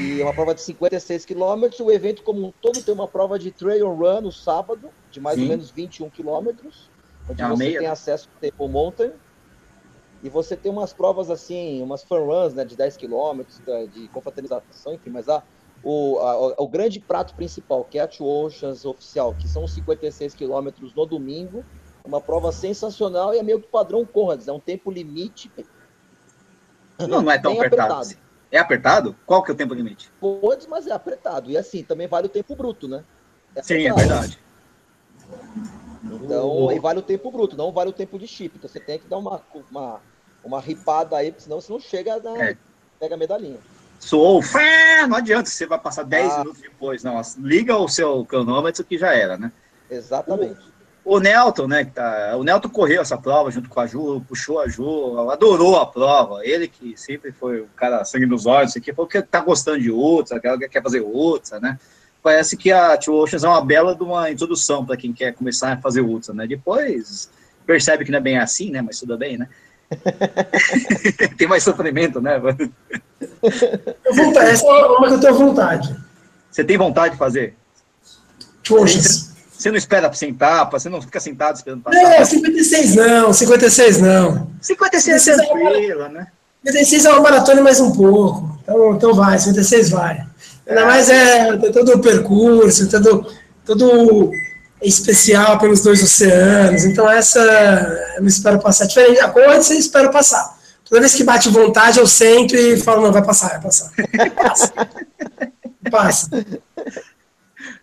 [0.00, 1.78] E é uma prova de 56 quilômetros.
[1.78, 5.38] O evento como um todo tem uma prova de trail run no sábado, de mais
[5.38, 6.90] ou menos 21 quilômetros,
[7.30, 7.78] onde é você meia.
[7.78, 9.12] tem acesso ao Temple Mountain.
[10.24, 13.60] E você tem umas provas assim, umas fun runs, né, de 10 quilômetros,
[13.92, 15.42] de confraternização, enfim, mas a,
[15.82, 20.34] o, a, o grande prato principal, que é a Two Oceans oficial, que são 56
[20.34, 21.62] quilômetros no domingo,
[22.02, 25.52] uma prova sensacional e é meio que padrão Conrads, é um tempo limite.
[26.98, 27.92] Não, não é tão apertado.
[27.92, 28.24] apertado.
[28.50, 29.16] É apertado?
[29.26, 30.10] Qual que é o tempo limite?
[30.18, 31.50] Pode, mas é apertado.
[31.50, 33.04] E assim, também vale o tempo bruto, né?
[33.54, 34.38] É Sim, é verdade.
[36.02, 36.68] Então, oh.
[36.70, 38.56] aí vale o tempo bruto, não vale o tempo de chip.
[38.56, 40.00] Então você tem que dar uma, uma
[40.44, 42.42] uma ripada aí, senão você não chega na.
[42.42, 42.56] É.
[43.00, 43.58] Pega a medalhinha.
[43.98, 44.42] Soou,
[45.08, 46.38] não adianta, você vai passar 10 ah.
[46.40, 47.02] minutos depois.
[47.02, 49.50] Não, liga o seu cronômetro que já era, né?
[49.90, 50.60] Exatamente.
[51.04, 54.22] O, o Nelton, né, que tá, o Nelton correu essa prova junto com a Ju,
[54.28, 56.44] puxou a Ju, adorou a prova.
[56.44, 59.90] Ele que sempre foi o cara sangue nos olhos, aqui, falou que tá gostando de
[59.90, 61.78] ultra, que quer fazer ultra, né?
[62.22, 65.74] Parece que a Two Oceans é uma bela de uma introdução para quem quer começar
[65.74, 66.46] a fazer ultra, né?
[66.46, 67.30] Depois
[67.66, 68.80] percebe que não é bem assim, né?
[68.80, 69.48] Mas tudo bem, né?
[71.36, 72.38] tem mais sofrimento, né?
[74.12, 75.96] Vontade, essa é uma que eu tenho vontade.
[76.50, 77.54] Você tem vontade de fazer?
[78.66, 79.00] Poxa.
[79.56, 82.02] Você não espera sentar, você não fica sentado esperando passar?
[82.02, 84.50] Não, 56 não, 56 não.
[84.60, 86.26] 56 é tranquila, né?
[86.64, 88.58] 56 é uma maratona mais um pouco.
[88.62, 90.26] Então, então vai, 56 vai.
[90.66, 90.84] Ainda é.
[90.84, 93.26] mais é todo o percurso, todo,
[93.64, 94.30] todo
[94.82, 96.84] especial pelos dois oceanos.
[96.84, 97.40] Então, essa
[98.16, 98.86] eu não espero passar.
[98.86, 100.58] Diferente da cor, você espera passar.
[100.88, 103.90] Toda vez que bate vontade, eu sento e falo, não, vai passar, vai passar.
[104.34, 104.72] Passa.
[105.90, 106.28] Passa.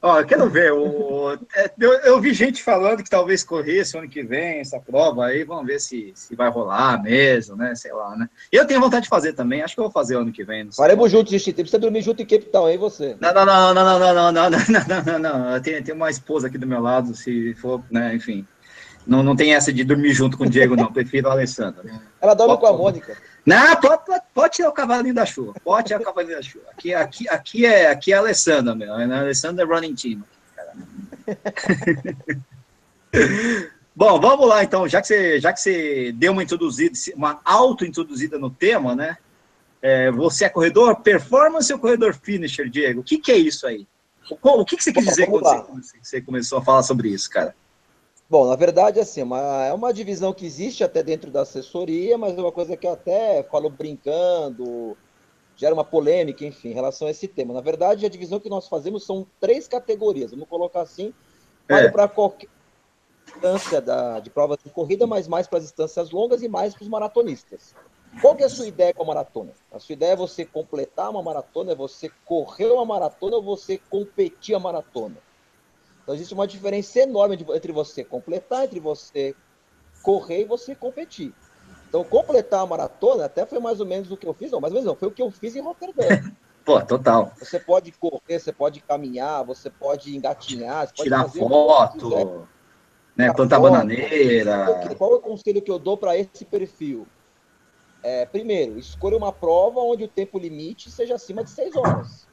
[0.02, 0.74] Ó, eu quero ver.
[0.74, 5.28] O, é, eu, eu, vi gente falando que talvez corresse ano que vem essa prova
[5.28, 5.44] aí.
[5.44, 7.76] Vamos ver se, se vai rolar mesmo, né?
[7.76, 8.28] Sei lá, né?
[8.52, 9.62] Eu tenho vontade de fazer também.
[9.62, 10.72] Acho que eu vou fazer ano que vem.
[10.72, 13.16] Faremos juntos, Tem Precisa dormir junto em Town, hein, você?
[13.20, 15.56] Não, não, não, não, não, não, não, não, não, não, não.
[15.56, 18.16] Eu tenho, tenho uma esposa aqui do meu lado, se for, né?
[18.16, 18.48] Enfim.
[19.06, 20.92] Não, não tem essa de dormir junto com o Diego, não.
[20.94, 21.84] Prefiro a Alessandra.
[22.20, 23.18] Ela dorme com a Mônica.
[23.46, 25.54] Não, pode, pode, pode, tirar o cavalinho da chuva.
[25.64, 26.66] Pode tirar o cavalinho da chuva.
[26.72, 28.94] Aqui, aqui, aqui, é, aqui é a Alessandra, meu.
[28.94, 30.24] A Alessandra é running team.
[33.96, 38.40] Bom, vamos lá então, já que você, já que você deu uma introduzida, uma auto-introduzida
[38.40, 39.18] no tema, né?
[39.82, 43.02] É, você é corredor performance ou corredor finisher, Diego?
[43.02, 43.88] O que, que é isso aí?
[44.30, 47.30] O, o que, que você quis dizer quando você, você, começou a falar sobre isso,
[47.30, 47.56] cara?
[48.32, 52.38] Bom, na verdade, assim, uma, é uma divisão que existe até dentro da assessoria, mas
[52.38, 54.96] é uma coisa que eu até falo brincando,
[55.54, 57.54] gera uma polêmica, enfim, em relação a esse tema.
[57.54, 61.13] Na verdade, a divisão que nós fazemos são três categorias, vamos colocar assim,
[61.67, 61.91] vale é.
[61.91, 62.48] para qualquer
[63.26, 66.84] distância da, de provas de corrida, mas mais para as distâncias longas e mais para
[66.84, 67.76] os maratonistas.
[68.22, 69.52] Qual que é a sua ideia com a maratona?
[69.70, 73.78] A sua ideia é você completar uma maratona, é você correr uma maratona ou você
[73.89, 75.17] competir a maratona?
[76.04, 79.36] Então existe uma diferença enorme entre você completar, entre você
[80.02, 81.34] correr e você competir.
[81.88, 84.74] Então completar a maratona até foi mais ou menos o que eu fiz, não, mais
[84.74, 86.08] ou menos não, foi o que eu fiz em Rotterdam.
[86.64, 87.34] Pô, total.
[87.40, 92.10] Você pode correr, você pode caminhar, você pode engatinhar, você tirar foto,
[93.16, 93.72] né, plantar foto.
[93.72, 94.96] bananeira.
[94.96, 97.08] Qual é o conselho que eu dou para esse perfil?
[98.04, 102.28] É, primeiro, escolha uma prova onde o tempo limite seja acima de 6 horas.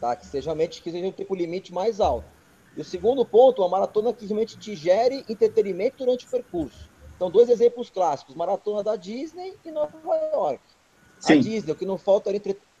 [0.00, 0.14] Tá?
[0.14, 2.41] Que seja, que seja um tempo limite mais alto.
[2.76, 6.90] E o segundo ponto, uma maratona que realmente te gere entretenimento durante o percurso.
[7.14, 9.98] Então, dois exemplos clássicos: maratona da Disney e Nova
[10.32, 10.62] York.
[11.18, 11.34] Sim.
[11.34, 12.72] A Disney, o que não falta é entretenimento.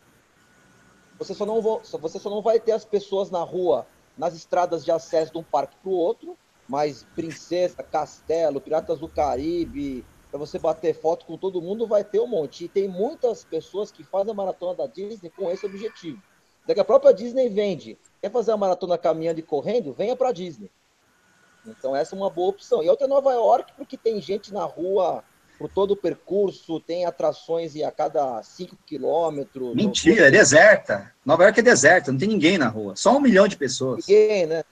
[1.18, 4.90] Você só, não você só não vai ter as pessoas na rua, nas estradas de
[4.90, 6.36] acesso de um parque para o outro,
[6.68, 12.18] mas Princesa, Castelo, Piratas do Caribe, para você bater foto com todo mundo, vai ter
[12.18, 12.64] um monte.
[12.64, 16.20] E tem muitas pessoas que fazem a maratona da Disney com esse objetivo.
[16.66, 17.98] Daqui a própria Disney vende.
[18.20, 19.92] Quer fazer uma maratona caminhando e correndo?
[19.92, 20.70] Venha para a Disney.
[21.66, 22.82] Então essa é uma boa opção.
[22.82, 25.22] E outra é Nova York, porque tem gente na rua
[25.58, 29.74] por todo o percurso, tem atrações e a cada 5 quilômetros.
[29.76, 31.12] Mentira, é deserta.
[31.24, 32.96] Nova York é deserta, não tem ninguém na rua.
[32.96, 34.06] Só um milhão de pessoas.
[34.06, 34.64] Ninguém, né?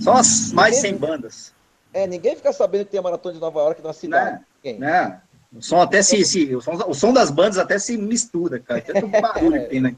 [0.00, 0.92] Só as mais ninguém...
[0.92, 1.54] 100 bandas.
[1.94, 4.44] É, ninguém fica sabendo que tem a maratona de Nova York na cidade.
[4.62, 4.72] Né?
[4.74, 5.22] Né?
[5.52, 8.80] O som até se, se o, som, o, som, das bandas até se mistura, cara.
[8.80, 9.96] Tanto barulho que tem, né?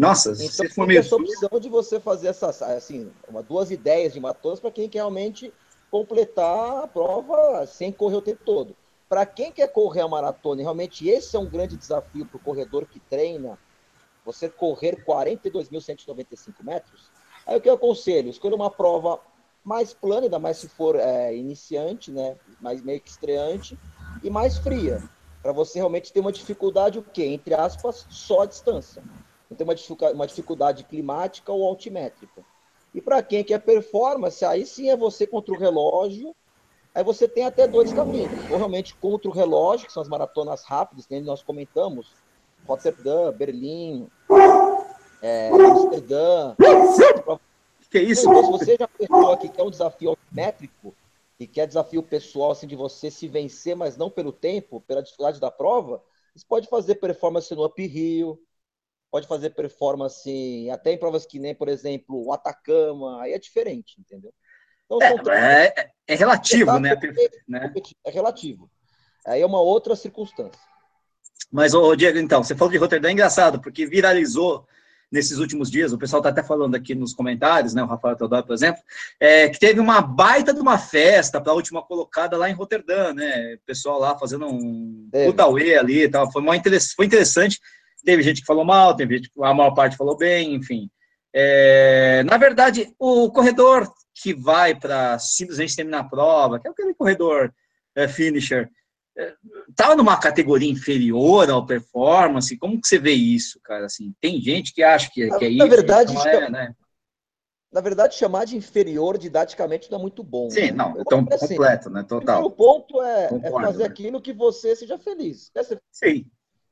[0.00, 1.00] Nossa, então, se for meio...
[1.00, 5.00] essa opção de você fazer essas, assim, uma, duas ideias de maratonas para quem quer
[5.00, 5.52] realmente
[5.90, 8.74] completar a prova sem correr o tempo todo.
[9.10, 12.40] Para quem quer correr a maratona, e realmente esse é um grande desafio para o
[12.40, 13.58] corredor que treina,
[14.24, 17.10] você correr 42.195 metros,
[17.46, 18.30] aí o que eu aconselho?
[18.30, 19.20] Escolha uma prova
[19.62, 22.38] mais plana, ainda mais se for é, iniciante, né?
[22.58, 23.78] Mais meio que estreante,
[24.22, 25.02] e mais fria,
[25.42, 27.26] para você realmente ter uma dificuldade, o quê?
[27.26, 29.02] Entre aspas, só a distância.
[29.50, 32.44] Não tem uma dificuldade, uma dificuldade climática ou altimétrica.
[32.94, 36.34] E para quem quer performance, aí sim é você contra o relógio.
[36.94, 38.30] Aí você tem até dois caminhos.
[38.50, 42.12] Ou realmente contra o relógio, que são as maratonas rápidas, que nós comentamos,
[42.66, 44.08] Rotterdam, Berlim,
[45.22, 46.54] é, Amsterdã.
[47.90, 48.28] Que é isso?
[48.28, 50.94] Então, se você já pensou aqui que é um desafio altimétrico,
[51.40, 55.02] e que é desafio pessoal assim de você se vencer, mas não pelo tempo, pela
[55.02, 56.02] dificuldade da prova,
[56.36, 58.38] você pode fazer performance no uphill,
[59.10, 63.96] pode fazer performance até em provas que nem, por exemplo, o Atacama, aí é diferente,
[63.98, 64.32] entendeu?
[64.86, 66.96] Então, é, é, é, relativo, né?
[67.48, 67.72] né?
[68.04, 68.70] É relativo.
[69.26, 70.60] Aí é uma outra circunstância.
[71.50, 74.66] Mas, ô, Diego, então, você falou de Roterdã, é engraçado, porque viralizou
[75.10, 78.46] nesses últimos dias, o pessoal está até falando aqui nos comentários, né, o Rafael Teodoro,
[78.46, 78.80] por exemplo,
[79.18, 83.12] é, que teve uma baita de uma festa para a última colocada lá em Roterdã,
[83.12, 86.54] né, o pessoal lá fazendo um puta ali e tal, foi, uma,
[86.94, 87.60] foi interessante,
[88.04, 90.90] teve gente que falou mal, teve gente a maior parte falou bem, enfim.
[91.32, 96.94] É, na verdade, o corredor que vai para simplesmente terminar a prova, que é aquele
[96.94, 97.52] corredor
[97.94, 98.68] é, finisher,
[99.68, 102.56] estava numa categoria inferior ao performance?
[102.56, 103.86] Como que você vê isso, cara?
[103.86, 106.74] Assim, tem gente que acha que, que é na isso, verdade, é, né?
[107.72, 110.50] Na verdade, chamar de inferior didaticamente não é muito bom.
[110.50, 110.72] Sim, né?
[110.72, 112.02] não, então assim, completo, né?
[112.02, 112.44] Total.
[112.44, 113.84] O ponto é, é fazer né?
[113.84, 115.52] aquilo que você seja feliz.
[115.62, 116.26] Ser, Sim.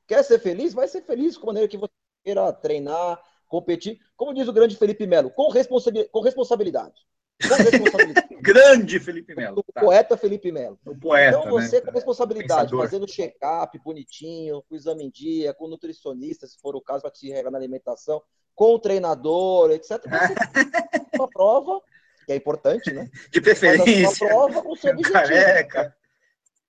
[0.09, 0.73] Quer ser feliz?
[0.73, 1.93] Vai ser feliz com a maneira que você
[2.25, 4.01] queira treinar, competir.
[4.17, 6.09] Como diz o grande Felipe Melo, com, responsabilidade.
[6.11, 6.21] Com
[7.55, 8.35] responsabilidade.
[8.41, 9.59] Grande Felipe Melo.
[9.61, 9.83] O tá.
[9.83, 10.81] poeta Felipe Melo.
[10.87, 11.83] O poeta, então você né?
[11.83, 12.81] com responsabilidade, Pensador.
[12.81, 17.29] fazendo check-up bonitinho, com exame em dia, com nutricionista, se for o caso, para te
[17.29, 18.23] regar na alimentação,
[18.55, 20.03] com o treinador, etc.
[21.15, 21.83] uma prova,
[22.25, 23.11] que é importante, né?
[23.31, 24.27] De preferência.
[24.27, 25.13] Uma prova com o seu objetivo.
[25.13, 25.95] Careca.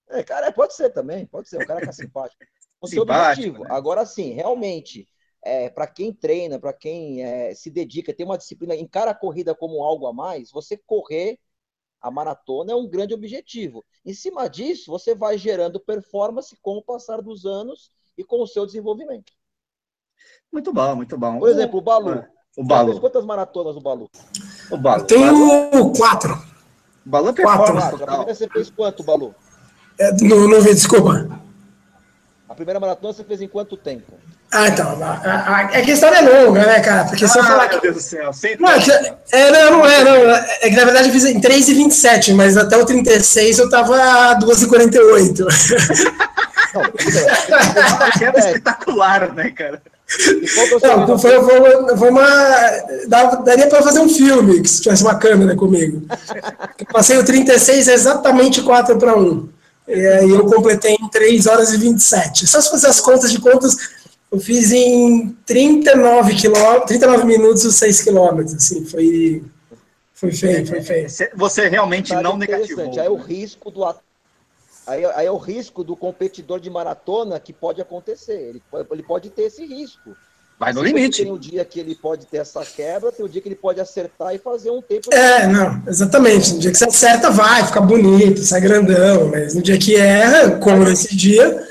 [0.10, 2.44] É, cara, pode ser também, pode ser, o cara que é simpático.
[2.86, 3.64] Seu objetivo.
[3.64, 3.70] Né?
[3.72, 5.08] Agora, sim, realmente,
[5.44, 9.54] é, para quem treina, para quem é, se dedica, tem uma disciplina, encara a corrida
[9.54, 11.40] como algo a mais, você correr
[12.02, 13.84] a maratona é um grande objetivo.
[14.06, 18.48] Em cima disso, você vai gerando performance com o passar dos anos e com o
[18.48, 19.34] seu desenvolvimento.
[20.52, 21.40] Muito bom, muito bom.
[21.40, 22.10] Por exemplo, o Balu.
[22.12, 23.00] Ah, o Balu.
[23.00, 24.10] Quantas maratonas o Balu?
[24.72, 25.02] O Balu.
[25.02, 26.34] Eu tenho quatro.
[27.06, 27.78] O Balu é quatro.
[27.78, 29.36] A primeira você fez quanto, Balu?
[30.00, 31.28] É, não, não vi, desculpa.
[32.50, 34.12] A primeira maratona você fez em quanto tempo?
[34.52, 34.98] Ah, então.
[35.04, 37.06] A, a, a, questão é longa, né, cara?
[37.06, 37.70] Porque se ah, eu falar.
[37.70, 40.32] Meu Deus do céu, não, é, que, é, não, não é, não.
[40.32, 44.40] É que na verdade eu fiz em 3,27, mas até o 36 eu tava a
[44.40, 45.46] 2,48.
[48.20, 49.80] é, é espetacular, né, cara?
[51.08, 52.28] Não, foi, foi, foi uma.
[53.46, 56.02] Daria para fazer um filme se tivesse uma câmera comigo.
[56.80, 59.59] Eu passei o 36 exatamente 4 para 1.
[59.90, 62.46] E aí eu completei em 3 horas e 27.
[62.46, 63.76] Só se fazer as contas de contas,
[64.32, 68.54] eu fiz em 39, quilô, 39 minutos os 6 quilômetros.
[68.54, 69.44] Assim, foi,
[70.14, 71.08] foi feio, foi feio.
[71.36, 72.92] Você realmente não negativou.
[72.92, 73.84] Aí é o risco do
[74.86, 78.40] Aí, aí, é o risco do competidor de maratona que pode acontecer.
[78.40, 80.16] Ele, ele pode ter esse risco.
[80.60, 81.24] Vai no limite.
[81.24, 83.80] Tem um dia que ele pode ter essa quebra, tem um dia que ele pode
[83.80, 85.14] acertar e fazer um tempo.
[85.14, 86.54] É, não, exatamente.
[86.54, 89.30] No dia que você acerta, vai, fica bonito, sai grandão.
[89.30, 91.66] Mas no dia que erra, como nesse dia,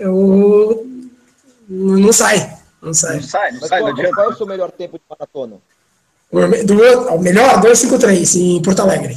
[0.00, 0.84] eu
[1.68, 2.58] não sai.
[2.82, 3.16] Não sai.
[3.16, 3.80] Não sai, não sai.
[3.80, 5.58] Qual, qual é o seu melhor tempo de maratona?
[6.32, 9.16] O, do, o melhor, 2,53 em Porto Alegre.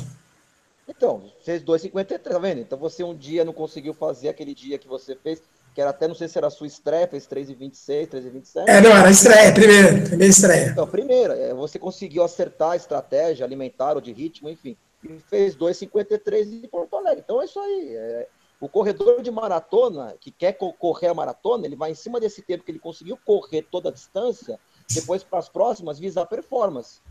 [0.88, 2.62] Então, fez 2,53, tá vendo?
[2.62, 5.42] Então você um dia não conseguiu fazer aquele dia que você fez,
[5.78, 8.64] que era até, não sei se era a sua estreia, fez 3,26, 3,27.
[8.68, 10.70] É, não, era a estreia, primeira, primeira estreia.
[10.72, 15.56] Então, primeira, é, você conseguiu acertar a estratégia alimentar ou de ritmo, enfim, e fez
[15.56, 17.22] 2,53 em Porto Alegre.
[17.24, 17.96] Então é isso aí.
[17.96, 18.28] É,
[18.60, 22.64] o corredor de maratona, que quer correr a maratona, ele vai em cima desse tempo
[22.64, 24.60] que ele conseguiu correr toda a distância,
[24.92, 27.02] depois para as próximas visar performance.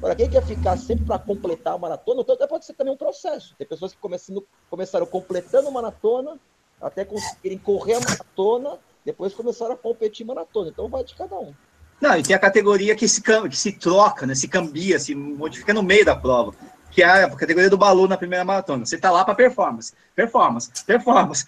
[0.00, 3.54] Para quem quer ficar sempre para completar a maratona, então pode ser também um processo.
[3.56, 6.36] Tem pessoas que começando, começaram completando a maratona,
[6.80, 10.70] até conseguirem correr a maratona, depois começaram a competir maratona.
[10.70, 11.52] Então vai de cada um.
[12.00, 15.72] Não, e tem a categoria que se, que se troca, né, se cambia, se modifica
[15.72, 16.54] no meio da prova
[16.96, 18.86] que é a categoria do Balu na primeira maratona.
[18.86, 21.44] Você tá lá para performance, performance, performance,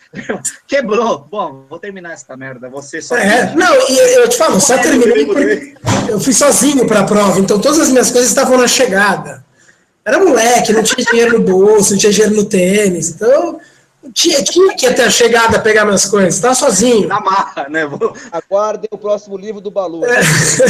[0.66, 1.26] Quebrou.
[1.30, 2.68] Bom, vou terminar essa merda.
[2.68, 3.16] Você só.
[3.16, 5.74] É, não, e eu te falo, só terminei porque
[6.06, 9.42] eu fui sozinho para a prova, então todas as minhas coisas estavam na chegada.
[10.04, 13.58] Era moleque, não tinha dinheiro no bolso, não tinha dinheiro no tênis, então
[14.12, 17.08] tinha, tinha que ir até a chegada pegar minhas coisas, estava sozinho.
[17.08, 17.86] Na marra, né?
[17.86, 18.14] Vou...
[18.32, 20.04] Aguardem o próximo livro do Balu.
[20.04, 20.20] É.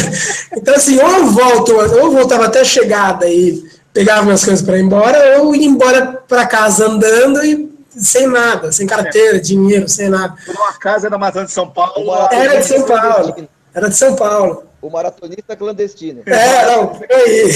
[0.56, 3.62] então, assim, ou eu volto, ou eu voltava até a chegada e
[3.92, 8.70] pegava minhas coisas para ir embora, ou ia embora para casa andando e sem nada,
[8.72, 9.40] sem carteira, é.
[9.40, 10.34] dinheiro, sem nada.
[10.48, 12.12] Uma casa da Maratona de São Paulo.
[12.30, 13.48] Era de São Paulo.
[13.74, 14.67] Era de São Paulo.
[14.80, 16.22] O maratonista clandestino.
[16.24, 17.50] É, não, aí.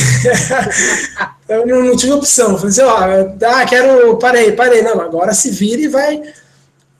[1.48, 2.56] eu não, não, tive opção.
[2.56, 4.16] Falei assim, ó, ah, quero.
[4.16, 4.82] Parei, parei.
[4.82, 6.20] Não, agora se vira e vai.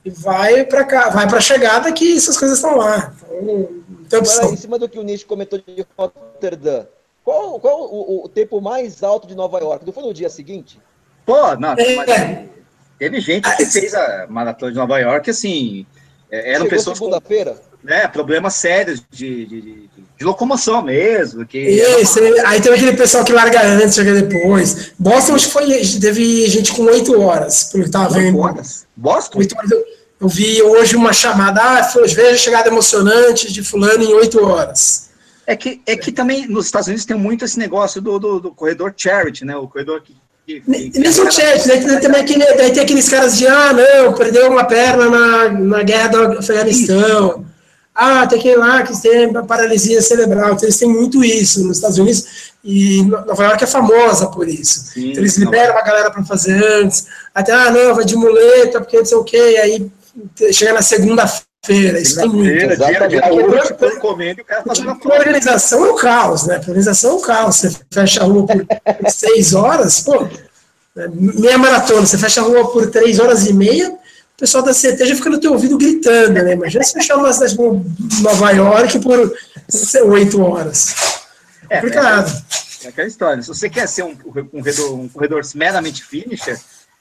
[0.05, 3.13] E vai para cá, vai para a chegada que essas coisas estão lá.
[3.25, 4.39] Então, não tem opção.
[4.39, 6.87] Agora, em cima do que o Nish comentou de Rotterdam,
[7.25, 9.85] qual, qual o, o, tempo mais alto de Nova York?
[9.85, 10.81] Não foi no dia seguinte?
[11.25, 12.49] Pô, não, é.
[12.99, 15.87] teve gente que fez a maratona de Nova York, assim,
[16.29, 17.57] é, eram Chegou pessoas segunda-feira?
[17.83, 19.92] né, problemas sérios de, de, de,
[20.23, 21.45] de, locomoção mesmo.
[21.45, 24.93] Que Isso, aí tem aquele pessoal que larga antes, chega depois.
[24.99, 25.67] Boston acho que foi,
[26.01, 28.39] teve gente com oito horas, pelo que tava vendo.
[28.39, 28.87] Horas?
[28.97, 29.39] Boston?
[29.39, 29.85] horas, eu,
[30.21, 35.11] eu, vi hoje uma chamada, ah, veja a chegada emocionante de fulano em oito horas.
[35.47, 38.51] É que, é que também nos Estados Unidos tem muito esse negócio do, do, do
[38.53, 39.57] corredor charity, né?
[39.57, 40.17] O corredor que.
[40.47, 44.65] que são charity, daí, também aquele, daí tem aqueles caras de, ah, não, perdeu uma
[44.65, 47.45] perna na, na guerra do Afeganistão.
[47.95, 50.53] Ah, tem aquele lá que tem paralisia cerebral.
[50.53, 54.93] Então, eles têm muito isso nos Estados Unidos e Nova York é famosa por isso.
[54.93, 57.07] Sim, então, eles liberam a galera para fazer antes.
[57.35, 59.59] Até, ah, não, vai de muleta, porque não sei o quê.
[59.63, 59.91] Aí
[60.53, 62.77] chega na segunda-feira feira, isso tem muito.
[62.77, 66.57] Dia, dia, comendo, o cara fazendo a organização é um caos, né?
[66.57, 67.57] organização é um caos.
[67.57, 68.67] Você fecha a rua por
[69.11, 71.09] seis horas, pô, né?
[71.13, 73.95] meia maratona, você fecha a rua por três horas e meia,
[74.37, 76.55] o pessoal da CT já fica no teu ouvido gritando, né?
[76.55, 77.85] Imagina se fechar uma cidade como
[78.23, 79.33] Nova York por
[80.11, 80.95] oito horas.
[81.69, 82.45] É, complicado.
[82.83, 83.43] É, é, aquela história.
[83.43, 86.59] Se você quer ser um, um, corredor, um corredor meramente finisher,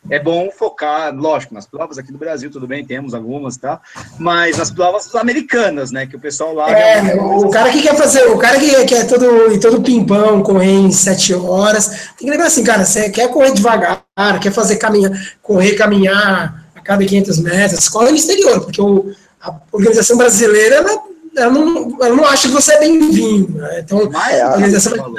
[0.09, 3.79] é bom focar, lógico, nas provas aqui do Brasil, tudo bem, temos algumas, tá?
[4.17, 6.07] Mas nas provas americanas, né?
[6.07, 6.71] Que o pessoal lá.
[6.71, 10.91] É, o cara que quer fazer, o cara que quer todo, todo pimpão, correr em
[10.91, 14.03] sete horas, tem que lembrar assim, cara, você quer correr devagar,
[14.41, 16.60] quer fazer caminhar, correr, caminhar
[16.91, 21.03] cada 500 metros, corre no exterior, porque o, a organização brasileira, ela,
[21.37, 23.57] ela, não, ela não acha que você é bem-vindo.
[23.57, 23.79] Né?
[23.79, 25.13] Então, Mas, a organização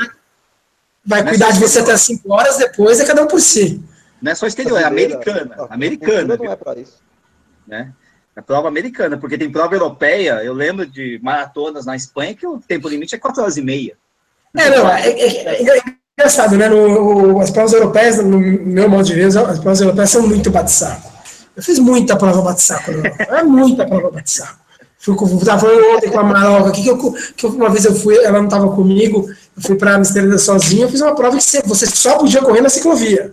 [1.05, 3.83] vai, vai cuidar de você até 5 horas, depois é cada um por si.
[4.21, 5.55] Não é só exterior, é americana.
[5.57, 6.37] Não, americana.
[6.37, 6.99] Não é para isso.
[7.67, 7.93] Né?
[8.37, 10.45] É prova americana, porque tem prova europeia.
[10.45, 13.97] Eu lembro de maratonas na Espanha que o tempo limite é 4 horas e meia.
[14.57, 15.83] É, não, é, é, é
[16.19, 16.69] engraçado, né?
[16.69, 21.11] No, as provas europeias, no meu modo de ver, as provas europeias são muito bate-saco.
[21.57, 24.63] Eu fiz muita prova bate-saco, é muita prova bate-saco.
[24.99, 28.39] Fui, estava falando ontem com a Maroca, que, eu, que uma vez eu fui, ela
[28.39, 32.19] não estava comigo, eu fui para Amsterdã sozinho, eu fiz uma prova que você só
[32.19, 33.33] podia correr na ciclovia.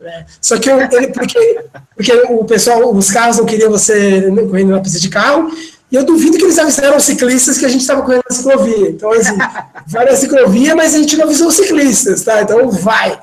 [0.00, 0.24] É.
[0.40, 1.64] Só que eu, ele, porque,
[1.96, 5.50] porque o pessoal, os carros não queriam você correndo na pista de carro,
[5.90, 8.90] e eu duvido que eles avisaram os ciclistas que a gente estava correndo na ciclovia.
[8.90, 9.36] Então, assim,
[9.88, 12.40] vai na ciclovia, mas a gente não avisou os ciclistas, tá?
[12.40, 13.20] Então, vai.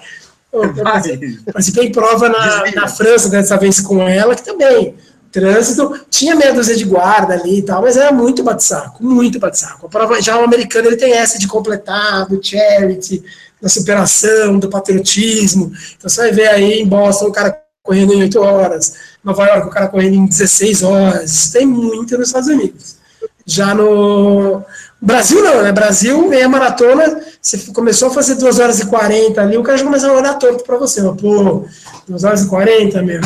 [1.51, 4.95] Participei em prova na, na França, dessa vez com ela, que também
[5.31, 9.85] trânsito, tinha meia dúzia de guarda ali e tal, mas era muito bate-saco, muito bate-saco.
[9.85, 13.23] A prova, já o americano ele tem essa de completar, do charity,
[13.61, 15.71] da superação, do patriotismo.
[15.97, 19.67] Então você vai ver aí em Boston o cara correndo em 8 horas, Nova York
[19.67, 22.97] o cara correndo em 16 horas, isso tem muito nos Estados Unidos.
[23.45, 24.61] Já no
[24.99, 25.71] Brasil não, né?
[25.71, 29.83] Brasil, meia maratona, você começou a fazer 2 horas e 40 ali, o cara já
[29.83, 31.65] começa a olhar torto para você, pô,
[32.07, 33.21] 2 horas e 40, meu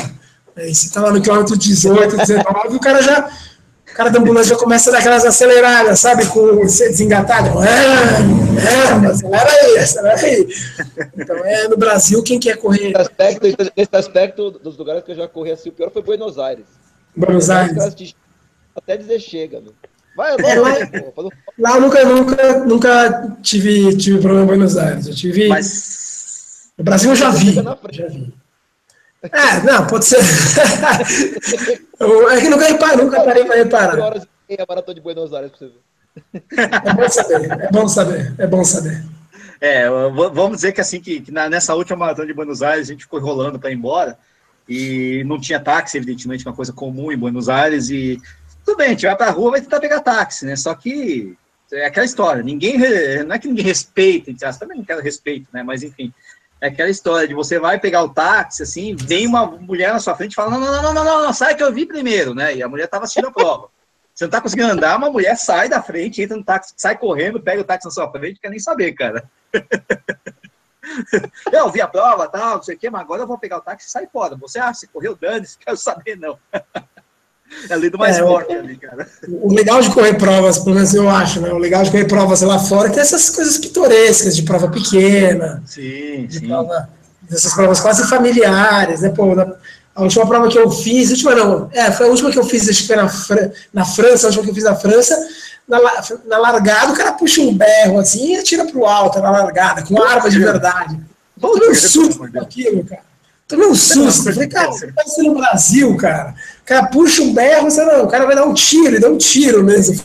[0.55, 3.29] Aí você tá lá no quilômetro 18, 19, o cara já.
[3.89, 6.25] O cara da ambulância já começa a dar aquelas aceleradas, sabe?
[6.27, 7.49] Com ser desengatado.
[7.61, 10.47] É, é, acelera aí, acelera aí.
[11.17, 12.85] Então, é, no Brasil, quem quer correr.
[12.85, 16.39] Nesse aspecto, nesse aspecto dos lugares que eu já corri assim, o pior foi Buenos
[16.39, 16.65] Aires.
[17.15, 18.15] Buenos Aires.
[18.73, 19.73] Até dizer chega, meu.
[20.15, 20.71] Vai, vai, é, lá,
[21.57, 25.07] lá eu nunca, nunca, nunca tive, tive problema em Buenos Aires.
[25.07, 25.47] Eu tive.
[25.47, 26.71] Mas...
[26.77, 27.53] No Brasil eu já vi.
[27.53, 28.33] Já vi.
[29.23, 30.17] É, não, pode ser.
[32.31, 33.99] é que nunca, reparo, nunca parei para reparar.
[33.99, 35.81] horas e a maratona de Buenos Aires para você ver.
[36.85, 39.03] É bom saber, é bom saber, é bom saber.
[39.61, 43.03] É, vamos dizer que assim, que, que nessa última maratona de Buenos Aires a gente
[43.03, 44.17] ficou rolando para ir embora
[44.67, 48.19] e não tinha táxi, evidentemente, uma coisa comum em Buenos Aires e
[48.65, 50.55] tudo bem, a gente vai para a rua vai tentar pegar táxi, né?
[50.55, 51.37] Só que
[51.71, 52.77] é aquela história, ninguém,
[53.25, 55.63] não é que ninguém respeita, também não quero respeito, né?
[55.63, 56.13] Mas enfim,
[56.61, 60.15] é aquela história de você vai pegar o táxi, assim, vem uma mulher na sua
[60.15, 62.55] frente e fala: não, não, não, não, não, não, sai que eu vi primeiro, né?
[62.55, 63.69] E a mulher estava assistindo a prova.
[64.13, 67.41] Você não está conseguindo andar, uma mulher sai da frente, entra no táxi, sai correndo,
[67.41, 69.27] pega o táxi na sua frente, quer nem saber, cara.
[71.51, 73.61] eu vi a prova, tal, não sei o quê, mas agora eu vou pegar o
[73.61, 74.35] táxi e sai fora.
[74.35, 76.37] Você, ah, você correu dano, quero saber, não.
[77.69, 79.07] É a lei do mais é, forte ali, cara.
[79.27, 81.51] O legal de correr provas, pelo menos eu acho, né?
[81.51, 85.61] O legal de correr provas lá fora é ter essas coisas pitorescas, de prova pequena.
[85.65, 86.47] Sim, de sim.
[86.47, 86.89] Prova,
[87.29, 89.09] essas provas quase familiares, né?
[89.09, 89.53] Pô, na,
[89.93, 92.43] a última prova que eu fiz, a última não, é, foi a última que eu
[92.43, 93.09] fiz, acho que foi na,
[93.73, 95.17] na França, a última que eu fiz na França,
[95.67, 95.79] na,
[96.25, 100.01] na largada, o cara puxa um berro assim e atira pro alto na largada, com
[100.01, 100.99] arma de verdade.
[101.35, 103.10] Bom, um susto aquilo, cara.
[103.51, 104.31] Tomei um susto.
[104.31, 106.33] Falei, cara, você tá no Brasil, cara.
[106.61, 109.09] O cara puxa um berro, você não, o cara vai dar um tiro, ele dá
[109.09, 110.01] um tiro mesmo.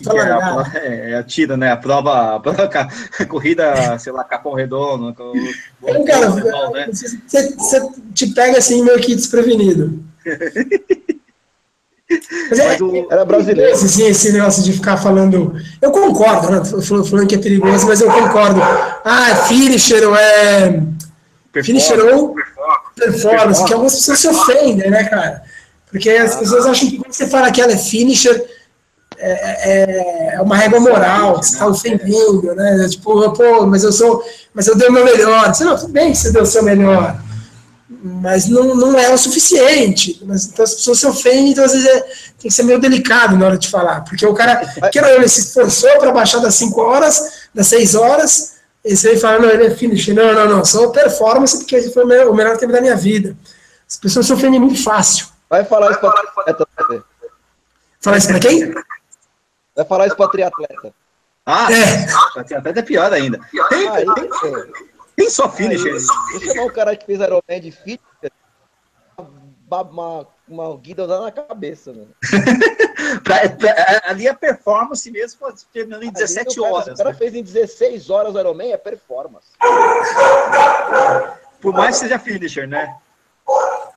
[0.74, 1.70] É, é, é, a tira, né?
[1.70, 2.64] A prova, a, prova,
[3.20, 5.14] a corrida, sei lá, Capão Redondo.
[5.14, 5.32] Com,
[5.86, 6.88] é, cara, redondo, né?
[6.90, 10.02] você, você te pega assim meio que desprevenido.
[12.50, 13.72] Mas é, o, era brasileiro.
[13.72, 15.54] Assim, esse negócio de ficar falando.
[15.80, 16.64] Eu concordo, né?
[16.64, 18.60] Falando que é perigoso, mas eu concordo.
[19.04, 20.95] Ah, é finisher é.
[21.64, 22.34] Finisher ou
[22.94, 25.42] performance, que algumas pessoas se ofendem, né, cara?
[25.90, 28.44] Porque as pessoas acham que quando você fala que ela é finisher,
[29.18, 32.86] é, é, é uma régua moral, você está ofendendo, né?
[32.88, 35.54] Tipo, pô, mas eu sou, mas eu dei o meu melhor.
[35.54, 37.18] Você, não, tudo bem que você deu o seu melhor,
[37.88, 40.20] mas não, não é o suficiente.
[40.26, 43.36] Mas, então as pessoas se ofendem, então às vezes é, tem que ser meio delicado
[43.36, 44.56] na hora de falar, porque o cara,
[44.90, 48.55] que ele se esforçou para baixar das 5 horas, das 6 horas,
[48.86, 50.08] e você fala, não, ele é finish.
[50.08, 53.36] Não, não, não, só performance, porque esse foi o melhor tempo da minha vida.
[53.88, 55.26] As pessoas se ofendem muito fácil.
[55.50, 57.04] Vai falar isso para triatleta.
[58.00, 58.74] Falar isso para quem?
[59.74, 60.94] Vai falar isso para triatleta.
[61.44, 62.42] Ah, é.
[62.44, 63.40] triatleta é pior ainda.
[63.68, 64.72] Tem, ah, tem, tem,
[65.16, 65.96] tem só finisher.
[66.32, 68.32] Vou chamar o cara que fez Ironman de fitness,
[69.70, 72.14] uma, uma guida na cabeça, mano.
[73.24, 75.40] pra, pra, ali a performance mesmo,
[75.72, 76.94] terminando em 17 ali, horas.
[76.94, 77.16] O cara né?
[77.16, 79.48] fez em 16 horas o Ironman, é performance.
[81.60, 82.96] Por mais que seja finisher, né?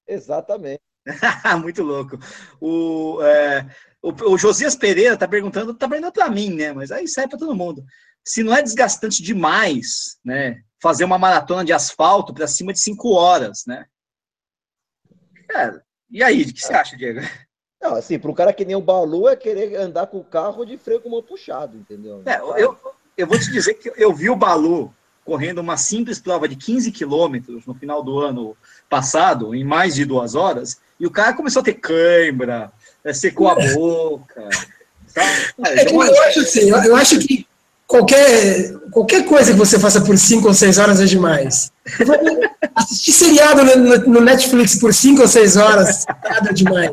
[0.08, 0.82] Exatamente.
[1.62, 2.20] Muito louco.
[2.60, 3.66] O, é,
[4.02, 6.74] o, o, Josias Pereira tá perguntando, tá perguntando para mim, né?
[6.74, 7.84] Mas aí sai para todo mundo.
[8.26, 10.62] Se não é desgastante demais, né?
[10.82, 13.86] Fazer uma maratona de asfalto para cima de 5 horas, né?
[15.50, 17.22] Cara, e aí, o que você acha, Diego?
[17.82, 20.66] Não, assim, para um cara que nem o Balu é querer andar com o carro
[20.66, 22.22] de freio com mão puxado, entendeu?
[22.26, 22.78] É, eu,
[23.18, 24.94] eu vou te dizer que eu vi o Balu
[25.26, 28.58] correndo uma simples prova de 15 quilômetros no final do ano
[28.90, 32.72] passado, em mais de duas horas, e o cara começou a ter cãibra,
[33.04, 34.50] é, secou a boca.
[35.14, 35.24] Tá?
[35.68, 37.48] É, eu, eu acho assim, eu acho que
[37.90, 41.72] qualquer, qualquer coisa que você faça por 5 ou 6 horas é demais.
[42.76, 46.92] Assistir seriado no, no, Netflix por 5 ou 6 horas nada demais.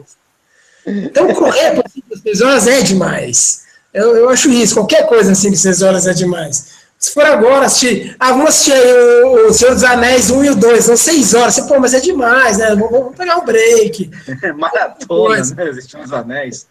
[0.87, 3.67] Então, correr por 5, 6 horas é demais.
[3.93, 6.87] Eu, eu acho isso, qualquer coisa assim de 6 horas é demais.
[6.99, 10.51] Se for agora assistir, ah, vamos assistir aí o, o Senhor dos Anéis 1 e
[10.51, 11.55] o 2, são 6 horas.
[11.55, 12.71] Você, pô, mas é demais, né?
[12.71, 14.11] Vamos, vamos pegar um break.
[14.57, 15.71] Maratona, né?
[16.03, 16.67] Os anéis.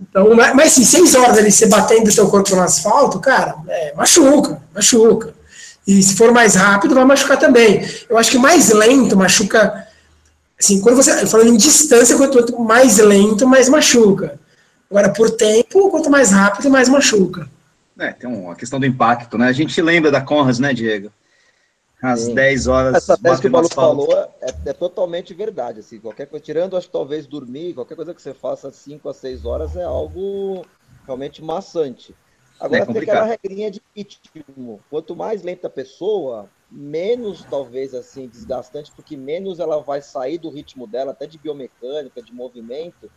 [0.00, 3.94] Então, mas, assim, 6 horas ali, você batendo o seu corpo no asfalto, cara, é,
[3.94, 5.34] machuca, machuca.
[5.86, 7.82] E se for mais rápido, vai machucar também.
[8.08, 9.88] Eu acho que mais lento machuca.
[10.58, 11.26] Assim, quando você.
[11.26, 14.38] Falando em distância, quanto mais lento, mais machuca.
[14.90, 17.48] Agora, por tempo, quanto mais rápido, mais machuca.
[17.98, 19.48] É, tem uma questão do impacto, né?
[19.48, 21.10] A gente lembra da Conras, né, Diego?
[22.02, 22.34] Às Sim.
[22.34, 22.96] 10 horas.
[22.96, 25.80] Essa tese que o Paulo falou é, é, totalmente verdade.
[25.80, 29.14] Assim, qualquer coisa, tirando, acho que talvez dormir, qualquer coisa que você faça 5 a
[29.14, 30.64] 6 horas é algo
[31.06, 32.14] realmente maçante.
[32.60, 34.80] Agora é tem aquela regrinha de ritmo.
[34.90, 40.50] Quanto mais lenta a pessoa, menos talvez assim desgastante, porque menos ela vai sair do
[40.50, 43.10] ritmo dela, até de biomecânica, de movimento,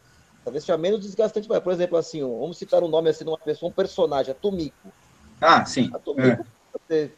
[0.44, 1.48] Talvez seja menos desgastante.
[1.48, 4.92] Por exemplo, assim, vamos citar um nome assim de uma pessoa, um personagem, a Tomiko.
[5.40, 5.90] Ah, sim.
[5.94, 6.46] A Tomiko,
[6.90, 7.10] é.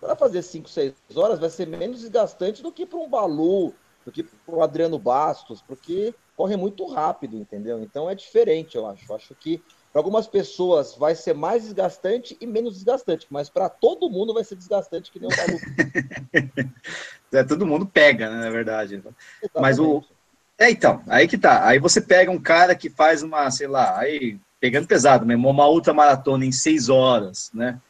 [0.00, 3.74] Para fazer 5, 6 horas, vai ser menos desgastante do que para um Balu,
[4.04, 7.82] do que para o Adriano Bastos, porque corre muito rápido, entendeu?
[7.82, 9.04] Então é diferente, eu acho.
[9.10, 13.68] Eu acho que para algumas pessoas vai ser mais desgastante e menos desgastante, mas para
[13.68, 15.58] todo mundo vai ser desgastante que nem o Balu.
[17.32, 18.94] é, todo mundo pega, né, na verdade.
[18.94, 19.50] Exatamente.
[19.54, 20.04] Mas o,
[20.58, 21.66] é, então, aí que tá.
[21.66, 25.68] Aí você pega um cara que faz uma, sei lá, aí pegando pesado mesmo, uma
[25.68, 27.80] ultra maratona em seis horas, né?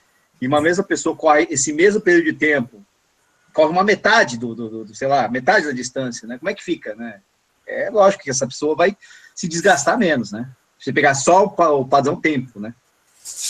[0.40, 1.16] E uma mesma pessoa
[1.48, 2.84] esse mesmo período de tempo,
[3.52, 6.38] corre uma metade do, do, do, sei lá, metade da distância, né?
[6.38, 7.20] Como é que fica, né?
[7.66, 8.96] É lógico que essa pessoa vai
[9.34, 10.48] se desgastar menos, né?
[10.78, 12.74] Você pegar só o, o padrão tempo, né?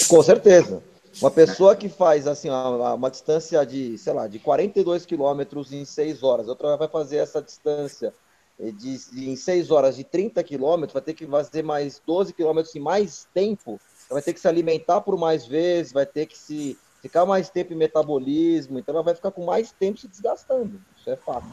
[0.08, 0.82] Com certeza.
[1.20, 5.84] Uma pessoa que faz assim uma, uma distância de, sei lá, de 42 quilômetros em
[5.84, 8.12] seis horas, outra vai fazer essa distância
[8.58, 12.74] de, de, em 6 horas de 30 quilômetros, vai ter que fazer mais 12 quilômetros
[12.74, 13.80] em mais tempo,
[14.14, 17.72] vai ter que se alimentar por mais vezes, vai ter que se ficar mais tempo
[17.72, 20.80] em metabolismo, então ela vai ficar com mais tempo se desgastando.
[20.96, 21.46] Isso é fato.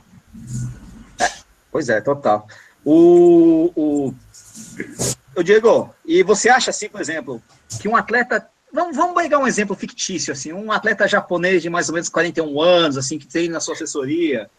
[1.20, 1.32] É,
[1.72, 2.48] pois é, total.
[2.84, 4.14] O, o,
[5.36, 7.42] o Diego, e você acha assim, por exemplo,
[7.80, 11.88] que um atleta Vamos, vamos pegar um exemplo fictício, assim, um atleta japonês de mais
[11.88, 14.50] ou menos 41 anos, assim, que tem na sua assessoria,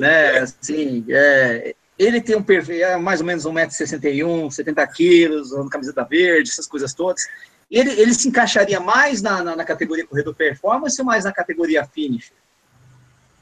[0.00, 0.38] né?
[0.38, 6.04] Assim, é, ele tem um perfil, é mais ou menos 1,61m, 70 quilos, usando camiseta
[6.04, 7.26] verde, essas coisas todas.
[7.70, 11.84] Ele, ele se encaixaria mais na, na, na, categoria corredor performance ou mais na categoria
[11.84, 12.32] finish?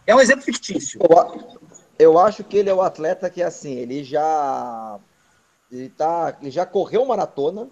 [0.07, 1.01] É um exemplo fictício.
[1.03, 1.59] Eu,
[1.99, 4.99] eu acho que ele é o atleta que, assim, ele já
[5.71, 7.69] ele, tá, ele já correu maratona.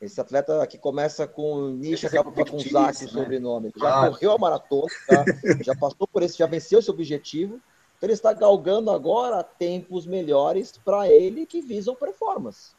[0.00, 3.66] Esse atleta que começa com Nisha, acaba com Zaki, o sobrenome.
[3.68, 4.08] Ele já ah.
[4.08, 5.24] correu a maratona, tá?
[5.60, 7.60] já passou por esse, já venceu esse objetivo.
[7.98, 12.70] Então ele está galgando agora tempos melhores para ele que visam performance.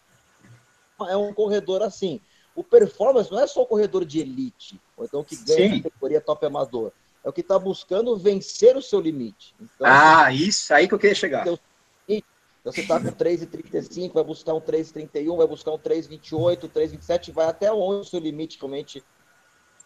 [1.07, 2.22] É um corredor assim.
[2.55, 5.82] O performance não é só o corredor de elite, ou então que ganha Sim.
[5.82, 6.91] categoria top amador.
[7.24, 9.53] É o que está buscando vencer o seu limite.
[9.59, 11.41] Então, ah, isso aí que eu queria chegar.
[11.41, 11.59] Então,
[12.63, 17.72] você está com 3,35, vai buscar um 3,31, vai buscar um 3,28, 3,27, vai até
[17.72, 19.03] onde o seu limite realmente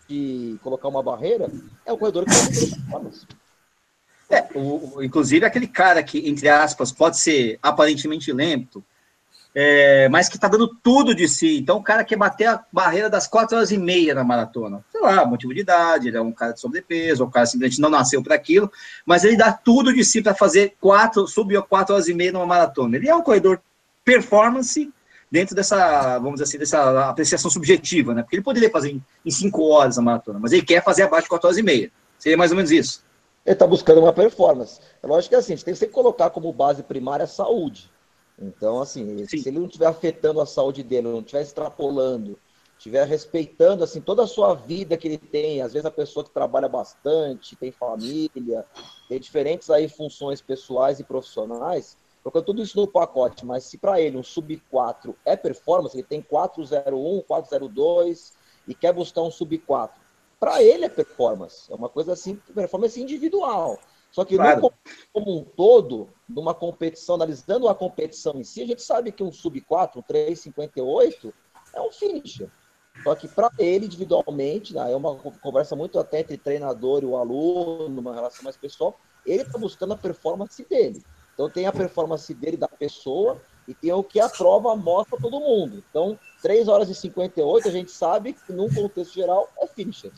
[0.07, 1.49] de colocar uma barreira,
[1.85, 3.27] é o corredor que vai performance.
[4.29, 8.83] É, o, inclusive aquele cara que, entre aspas, pode ser aparentemente lento,
[9.55, 11.59] é, mas que está dando tudo de si.
[11.59, 14.83] Então, o cara quer bater a barreira das quatro horas e meia na maratona.
[14.91, 17.89] Sei lá, motivo de idade, ele é um cara de sobrepeso, o cara simplesmente não
[17.89, 18.71] nasceu para aquilo,
[19.05, 22.45] mas ele dá tudo de si para fazer quatro, subir quatro horas e meia numa
[22.45, 22.95] maratona.
[22.95, 23.61] Ele é um corredor
[24.03, 24.91] performance
[25.29, 28.23] dentro dessa, vamos dizer assim, dessa apreciação subjetiva, né?
[28.23, 31.25] Porque ele poderia fazer em, em cinco horas a maratona, mas ele quer fazer abaixo
[31.25, 31.91] de quatro horas e meia.
[32.17, 33.03] Seria mais ou menos isso
[33.45, 34.79] ele está buscando uma performance.
[35.01, 37.91] É lógico que assim, a gente tem que sempre colocar como base primária a saúde.
[38.39, 39.37] Então, assim, Sim.
[39.37, 42.39] se ele não estiver afetando a saúde dele, não estiver extrapolando,
[42.77, 46.31] estiver respeitando assim toda a sua vida que ele tem, às vezes a pessoa que
[46.31, 48.65] trabalha bastante, tem família,
[49.07, 54.01] tem diferentes aí funções pessoais e profissionais, colocando tudo isso no pacote, mas se para
[54.01, 58.33] ele um sub 4 é performance, ele tem 401, 402
[58.67, 60.02] e quer buscar um sub 4
[60.43, 61.71] para ele é performance.
[61.71, 63.79] É uma coisa assim, performance individual.
[64.11, 64.61] Só que claro.
[64.61, 64.73] no,
[65.13, 69.31] como um todo, numa competição, analisando a competição em si, a gente sabe que um
[69.31, 71.33] sub 4, um 3,58
[71.73, 72.49] é um finisher.
[73.03, 77.15] Só que para ele, individualmente, né, é uma conversa muito até entre treinador e o
[77.15, 81.01] aluno, uma relação mais pessoal, ele está buscando a performance dele.
[81.33, 85.39] Então tem a performance dele da pessoa e tem o que a prova mostra todo
[85.39, 85.81] mundo.
[85.89, 90.11] Então, 3 horas e 58, a gente sabe que num contexto geral é finisher.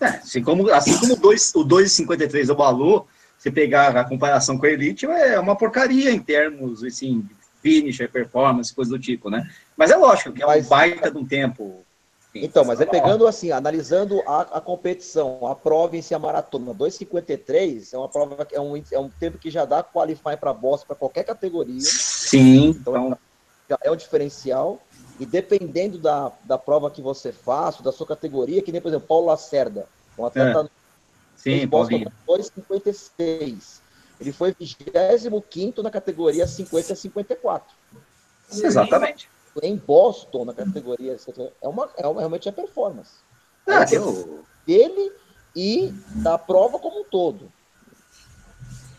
[0.00, 3.06] É, assim como, assim como dois, o 2,53 do Balu,
[3.38, 7.24] você pegar a comparação com a Elite, é uma porcaria em termos assim,
[7.62, 9.48] finisher, performance, coisa do tipo, né?
[9.76, 11.84] Mas é lógico que é Mas- um baita de um tempo.
[12.34, 16.18] enfim, Então, mas é pegando assim, analisando a, a competição, a prova em si, a
[16.18, 20.36] maratona, 2,53 é uma prova que é um, é um tempo que já dá qualify
[20.38, 23.18] para Boston para qualquer categoria, Sim, então
[23.66, 24.80] então, é um diferencial.
[25.18, 29.06] E dependendo da, da prova que você faça, da sua categoria, que nem, por exemplo,
[29.06, 29.88] Paulo Lacerda,
[30.18, 30.70] um atleta
[31.36, 32.12] fez sim, Boston Paulinho.
[32.26, 33.80] com 2,56.
[34.20, 37.74] Ele foi 25 na categoria 50 a 54.
[38.52, 39.28] Exatamente.
[39.62, 41.16] Em Boston, na categoria,
[41.62, 43.12] é, uma, é uma, realmente é performance.
[43.66, 45.12] Ah, eu- dele
[45.54, 47.50] e da prova como um todo.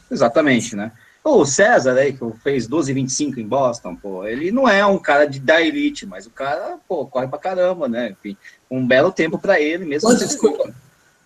[0.10, 0.92] Exatamente, né?
[1.30, 5.42] O César aí, que fez 12,25 em Boston, pô, ele não é um cara de,
[5.42, 8.12] da elite, mas o cara, pô, corre pra caramba, né?
[8.12, 8.38] Enfim,
[8.72, 10.10] um belo tempo pra ele mesmo.
[10.10, 10.74] Quanto, desculpa?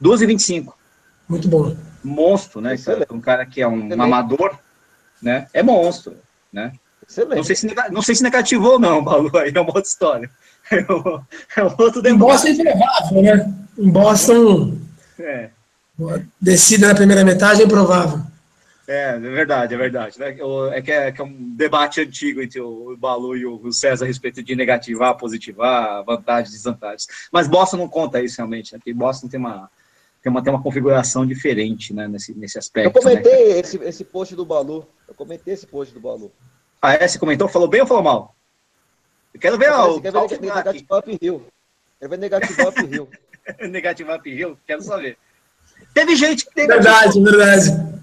[0.02, 0.74] 12,25.
[1.30, 1.76] Muito bom.
[2.04, 2.76] Monstro, né?
[2.78, 3.06] Cara?
[3.12, 4.02] Um cara que é um Excelente.
[4.02, 4.58] amador,
[5.22, 5.48] né?
[5.54, 6.18] É monstro,
[6.52, 6.74] né?
[7.08, 7.36] Excelente.
[7.38, 10.30] Não sei se, não sei se negativou ou não, Balu, aí é uma outra história.
[10.72, 11.22] É um,
[11.58, 12.18] é um outro Em debate.
[12.18, 13.54] Boston é improvável, né?
[13.78, 14.78] Em Boston,
[15.20, 15.50] É.
[16.40, 18.22] descida na primeira metade é improvável.
[18.92, 20.20] É, é verdade, é verdade.
[20.20, 20.36] né?
[20.44, 24.04] O- É que é, que é um debate antigo entre o Balu e o César
[24.04, 27.08] a respeito de negativar, positivar, vantagens e desvantagens.
[27.32, 28.80] Mas Boston não conta isso realmente, né?
[28.80, 29.72] Porque Boston tem uma,
[30.22, 32.06] tem uma, tem uma configuração diferente né?
[32.06, 32.90] nesse, nesse aspecto.
[32.98, 33.10] Eu né?
[33.12, 34.86] comentei esse, esse post do Balu.
[35.08, 36.30] Eu comentei esse post do Balu.
[36.82, 37.08] Ah, é?
[37.08, 37.48] Você comentou?
[37.48, 38.36] Falou bem ou falou mal?
[39.34, 41.46] Eu quero ver ó, o quer ver negativo uphill?
[41.98, 43.10] Quer ver negativo uphill?
[43.70, 45.18] negativar uphill, quero saber.
[45.94, 48.01] Teve gente que Verdade, verdade.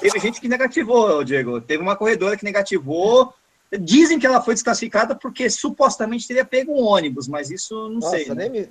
[0.00, 1.60] Teve gente que negativou, Diego.
[1.60, 3.32] Teve uma corredora que negativou.
[3.80, 8.10] Dizem que ela foi desclassificada porque supostamente teria pego um ônibus, mas isso não Nossa,
[8.10, 8.28] sei.
[8.28, 8.34] né?
[8.34, 8.68] nem me.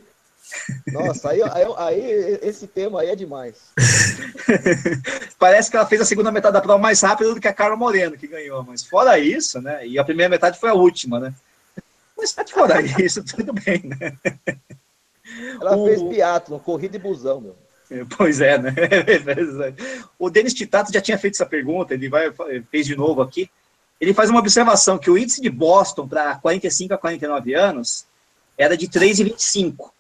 [0.92, 3.56] Nossa, aí, aí, aí esse tema aí é demais.
[5.40, 7.76] Parece que ela fez a segunda metade da prova mais rápido do que a Carla
[7.76, 8.64] Moreno, que ganhou.
[8.64, 9.86] Mas fora isso, né?
[9.88, 11.34] E a primeira metade foi a última, né?
[12.18, 14.18] Mas fora isso, tudo bem, né?
[15.60, 17.56] Ela O- fez piatlo, corrida e busão, meu.
[18.18, 18.74] Pois é, né?
[20.18, 22.32] o Denis Titato já tinha feito essa pergunta, ele vai,
[22.72, 23.50] fez de novo aqui.
[24.00, 28.06] Ele faz uma observação que o índice de Boston para 45 a 49 anos
[28.58, 29.92] era de 3,25,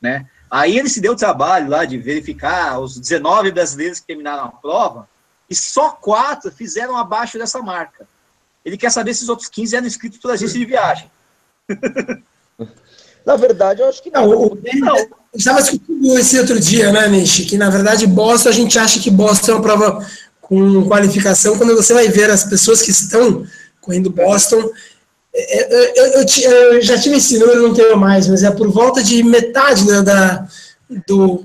[0.00, 0.28] né?
[0.50, 4.48] Aí ele se deu o trabalho lá de verificar os 19 brasileiros que terminaram a
[4.50, 5.08] prova
[5.50, 8.08] e só quatro fizeram abaixo dessa marca.
[8.64, 11.10] Ele quer saber se os outros 15 eram inscritos por agência de viagem.
[13.28, 14.96] Na verdade, eu acho que Não, não.
[14.96, 17.44] eu estava discutindo esse outro dia, né, Nishi?
[17.44, 20.06] Que na verdade Boston, a gente acha que Boston é uma prova
[20.40, 21.58] com qualificação.
[21.58, 23.44] Quando você vai ver as pessoas que estão
[23.82, 24.70] correndo Boston,
[25.34, 28.50] é, é, eu, eu ti- eu já tive esse número, não tenho mais, mas é
[28.50, 30.48] por volta de metade né, da,
[31.06, 31.44] do,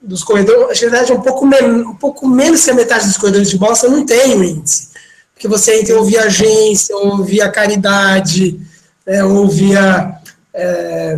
[0.00, 0.80] dos corredores.
[0.80, 3.58] Na verdade, é um pouco, men um pouco menos que a metade dos corredores de
[3.58, 4.88] Boston não tem o índice.
[5.34, 8.58] Porque você entra ou via agência, ou via caridade,
[9.06, 10.16] né, ou via.
[10.54, 11.16] É,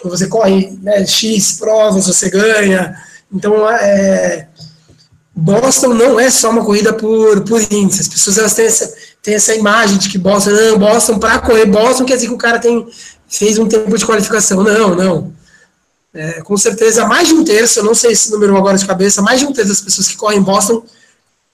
[0.00, 2.96] quando você corre né, X provas, você ganha.
[3.32, 4.48] Então, é,
[5.34, 8.02] Boston não é só uma corrida por, por índice.
[8.02, 11.66] As pessoas elas têm, essa, têm essa imagem de que Boston, não, Boston, para correr
[11.66, 12.86] Boston quer dizer que o cara tem,
[13.28, 14.62] fez um tempo de qualificação.
[14.62, 15.32] Não, não.
[16.12, 19.20] É, com certeza, mais de um terço, eu não sei esse número agora de cabeça,
[19.20, 20.84] mais de um terço das pessoas que correm Boston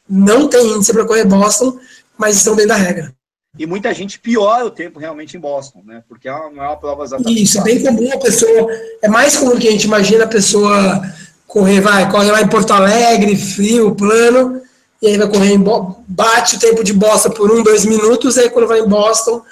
[0.06, 1.78] não tem índice para correr Boston,
[2.18, 3.14] mas estão dentro da regra.
[3.58, 6.02] E muita gente piora o tempo realmente em Boston, né?
[6.08, 7.42] Porque é uma, não é uma prova exatamente.
[7.42, 8.68] Isso, é bem comum a pessoa.
[9.02, 11.02] É mais comum que a gente imagina a pessoa
[11.46, 14.62] correr, vai, corre lá em Porto Alegre, frio, plano,
[15.02, 15.64] e aí vai correr em
[16.06, 19.42] bate o tempo de Boston por um, dois minutos, aí quando vai em Boston,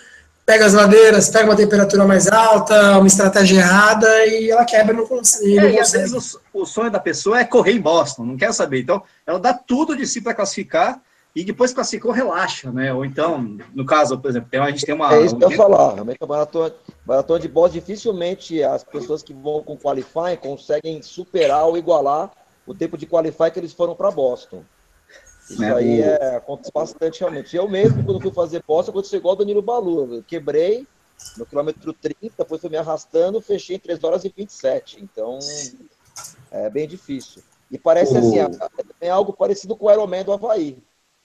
[0.46, 5.08] pega as ladeiras, pega uma temperatura mais alta, uma estratégia errada, e ela quebra no
[5.08, 5.58] consegue.
[5.58, 8.54] É, e às vezes o, o sonho da pessoa é correr em Boston, não quer
[8.54, 8.80] saber.
[8.80, 11.00] Então, ela dá tudo de si para classificar
[11.34, 12.92] e depois classificou, relaxa, né?
[12.92, 15.14] Ou então, no caso, por exemplo, a gente tem uma.
[15.14, 16.00] É isso que eu ia falar.
[16.00, 16.74] A maratona,
[17.06, 22.30] maratona de Boston, dificilmente as pessoas que vão com qualify conseguem superar ou igualar
[22.66, 24.64] o tempo de qualify que eles foram para Boston.
[25.48, 27.56] Isso Né, aí é, acontece bastante realmente.
[27.56, 30.16] Eu mesmo, quando fui fazer Boston, aconteceu igual o Danilo Balu.
[30.16, 30.86] Eu quebrei
[31.36, 35.02] no quilômetro 30, depois fui me arrastando, fechei em 3 horas e 27.
[35.02, 35.38] Então,
[36.50, 37.42] é bem difícil.
[37.70, 38.36] E parece assim,
[39.00, 40.78] é algo parecido com o Ironman do Havaí.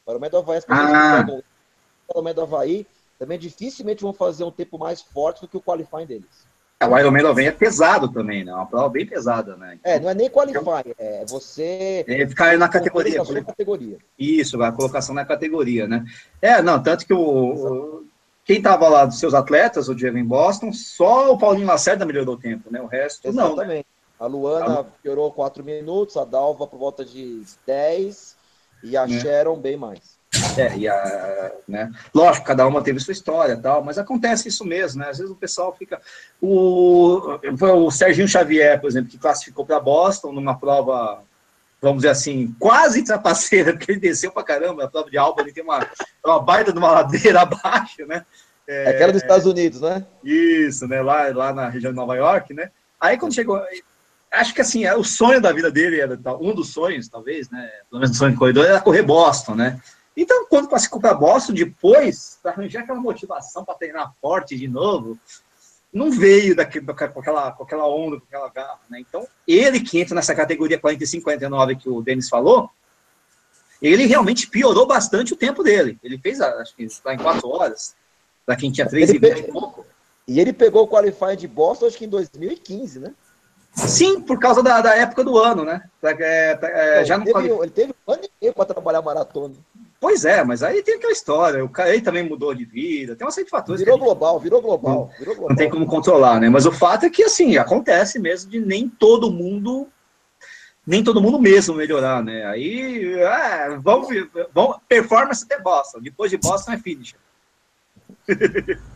[0.06, 1.26] O Ironman do Havaí, as pessoas Ah.
[1.26, 2.86] que do Havaí
[3.18, 6.46] também dificilmente vão fazer um tempo mais forte do que o qualifying deles.
[6.80, 8.52] É, O Ironman 90 é pesado também, né?
[8.52, 9.80] É uma prova bem pesada, né?
[9.84, 13.24] É, não é nem qualify, é você É ficar na categoria.
[13.46, 13.98] categoria.
[14.20, 16.04] Isso, a colocação na categoria, né?
[16.42, 18.04] É, não, tanto que o,
[18.44, 22.36] quem tava lá dos seus atletas, o Diego em Boston, só o Paulinho Lacerda melhorou
[22.36, 22.82] o tempo, né?
[22.82, 23.54] O resto não, né?
[23.54, 23.88] Exatamente.
[24.20, 28.33] A Luana piorou 4 minutos, a Dalva por volta de 10
[28.84, 29.20] e a É.
[29.20, 30.22] Sharon bem mais.
[30.58, 31.92] É, e a, né?
[32.14, 35.10] Lógico, cada uma teve sua história tal, mas acontece isso mesmo, né?
[35.10, 36.02] Às vezes o pessoal fica.
[36.42, 41.24] O, o Serginho Xavier, por exemplo, que classificou para Boston numa prova,
[41.82, 45.54] vamos dizer assim, quase trapaceira, porque ele desceu para caramba, a prova de Alba, ele
[45.54, 45.88] tem uma,
[46.26, 48.26] uma baita de uma ladeira abaixo, né?
[48.68, 50.06] É, aquela dos Estados Unidos, né?
[50.24, 51.02] Isso, né?
[51.02, 52.72] Lá, lá na região de Nova York, né?
[53.00, 53.62] Aí quando chegou.
[54.34, 57.70] Acho que assim, é o sonho da vida dele era um dos sonhos, talvez, né?
[57.88, 59.80] Pelo menos o sonho de corredor, era correr Boston, né?
[60.18, 65.18] Então, quando classificou para Boston, depois, para arranjar aquela motivação para treinar forte de novo,
[65.92, 69.00] não veio daquele, com, aquela, com aquela onda, com aquela garra, né?
[69.00, 72.72] Então, ele que entra nessa categoria 45-49 que o Denis falou,
[73.80, 76.00] ele realmente piorou bastante o tempo dele.
[76.04, 77.96] Ele fez, acho que está em quatro horas,
[78.46, 79.86] para quem tinha três e e pouco.
[80.28, 83.14] E ele pegou o Qualify de Boston, acho que em 2015, né?
[83.74, 85.84] Sim, por causa da, da época do ano, né?
[86.04, 89.56] É, é, já não teve, ele teve um ano e meio para trabalhar maratona.
[90.00, 91.66] Pois é, mas aí tem aquela história.
[91.66, 93.82] O cara ele também mudou de vida, tem uma série de fatores.
[93.82, 95.50] Virou global, virou global, virou global.
[95.50, 96.50] Não tem como controlar, né?
[96.50, 99.88] Mas o fato é que assim acontece mesmo de nem todo mundo,
[100.86, 102.46] nem todo mundo mesmo melhorar, né?
[102.46, 104.10] Aí, é, vamos,
[104.54, 106.00] vamos performance até Boston.
[106.00, 107.16] Depois de Boston é finish.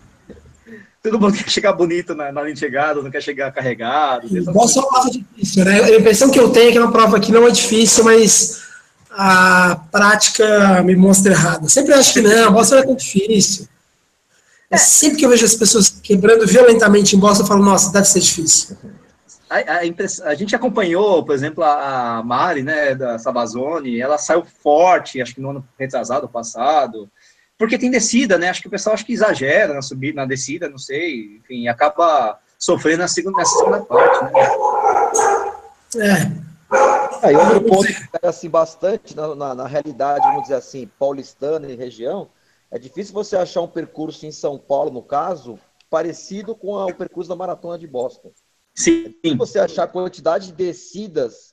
[1.10, 4.28] Todo mundo quer chegar bonito na, na linha de chegada, não quer chegar carregado.
[4.36, 5.82] É uma prova difícil, né?
[5.82, 8.62] A impressão que eu tenho é que é uma prova que não é difícil, mas
[9.10, 11.68] a prática me mostra errada.
[11.68, 13.68] Sempre acho que não, Boston é tão difícil.
[14.70, 14.78] É.
[14.78, 18.20] Sempre que eu vejo as pessoas quebrando violentamente em Boston, eu falo, nossa, deve ser
[18.20, 18.78] difícil.
[19.50, 24.46] A, a, a, gente acompanhou, por exemplo, a, a Mari, né, da Sabazone, ela saiu
[24.62, 27.10] forte, acho que no ano retrasado, passado,
[27.58, 28.50] porque tem descida, né?
[28.50, 32.40] Acho que o pessoal acho que exagera na subida, na descida, não sei, enfim, acaba
[32.58, 34.32] sofrendo na segunda, nessa segunda parte, né?
[35.96, 36.48] É.
[37.24, 41.76] Aí outro ponto que assim bastante na, na, na, realidade, vamos dizer assim, paulistana e
[41.76, 42.30] região,
[42.70, 45.58] é difícil você achar um percurso em São Paulo, no caso,
[45.90, 48.32] parecido com a, o percurso da maratona de Boston.
[48.76, 49.16] Sim.
[49.24, 51.47] É você achar a quantidade de descidas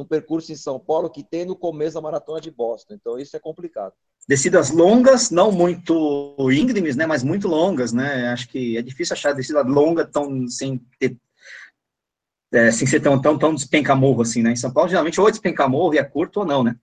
[0.00, 2.94] no percurso em São Paulo que tem no começo da maratona de Boston.
[2.94, 3.94] Então isso é complicado
[4.28, 8.28] descidas longas, não muito íngremes, né, mas muito longas, né?
[8.28, 11.16] Acho que é difícil achar descida longa tão sem ter
[12.52, 14.52] é, sem ser tão, tão, tão despencamorro assim, né?
[14.52, 16.76] Em São Paulo, geralmente, ou é despencamorro e é curto ou não, né?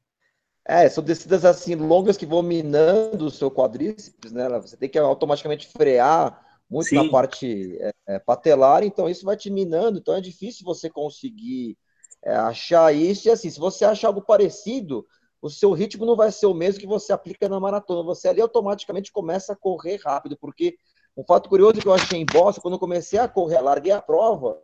[0.65, 4.49] É, são descidas assim longas que vão minando o seu quadríceps, né?
[4.59, 6.97] Você tem que automaticamente frear muito Sim.
[6.97, 11.77] na parte é, é, patelar, então isso vai te minando, então é difícil você conseguir
[12.23, 13.27] é, achar isso.
[13.27, 15.05] E assim, se você achar algo parecido,
[15.41, 18.03] o seu ritmo não vai ser o mesmo que você aplica na maratona.
[18.03, 20.77] Você ali automaticamente começa a correr rápido, porque
[21.15, 24.01] um fato curioso que eu achei em Boston, quando eu comecei a correr, larguei a
[24.01, 24.61] prova,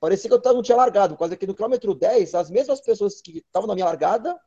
[0.00, 3.38] parecia que eu não tinha largado, quase que no quilômetro 10, as mesmas pessoas que
[3.38, 4.38] estavam na minha largada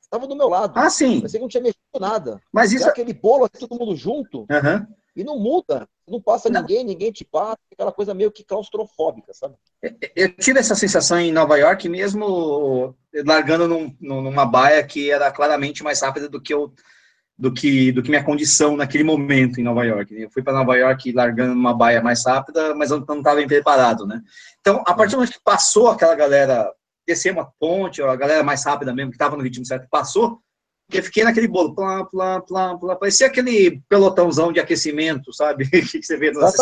[0.00, 0.72] estavam do meu lado.
[0.76, 1.18] Ah, sim.
[1.20, 2.40] Parecia que não tinha mexido nada.
[2.52, 2.86] Mas isso...
[2.86, 4.86] É aquele bolo, assim, todo mundo junto, uhum.
[5.14, 5.88] e não muda.
[6.06, 6.60] Não passa não.
[6.60, 9.54] ninguém, ninguém te passa, aquela coisa meio que claustrofóbica, sabe?
[10.14, 12.94] Eu tive essa sensação em Nova York, mesmo
[13.24, 16.72] largando num, numa baia que era claramente mais rápida do que eu
[17.36, 20.14] do que do que minha condição naquele momento em Nova York.
[20.14, 23.48] Eu fui para Nova York largando numa baia mais rápida, mas eu não estava bem
[23.48, 24.20] preparado, né?
[24.60, 26.70] Então, a partir do momento que passou aquela galera
[27.06, 30.40] descer uma ponte, a galera mais rápida mesmo que estava no ritmo certo, passou,
[30.92, 35.68] eu fiquei naquele bolo, plá, plá, plá, plá, parecia aquele pelotãozão de aquecimento, sabe?
[35.70, 36.54] que você vê nas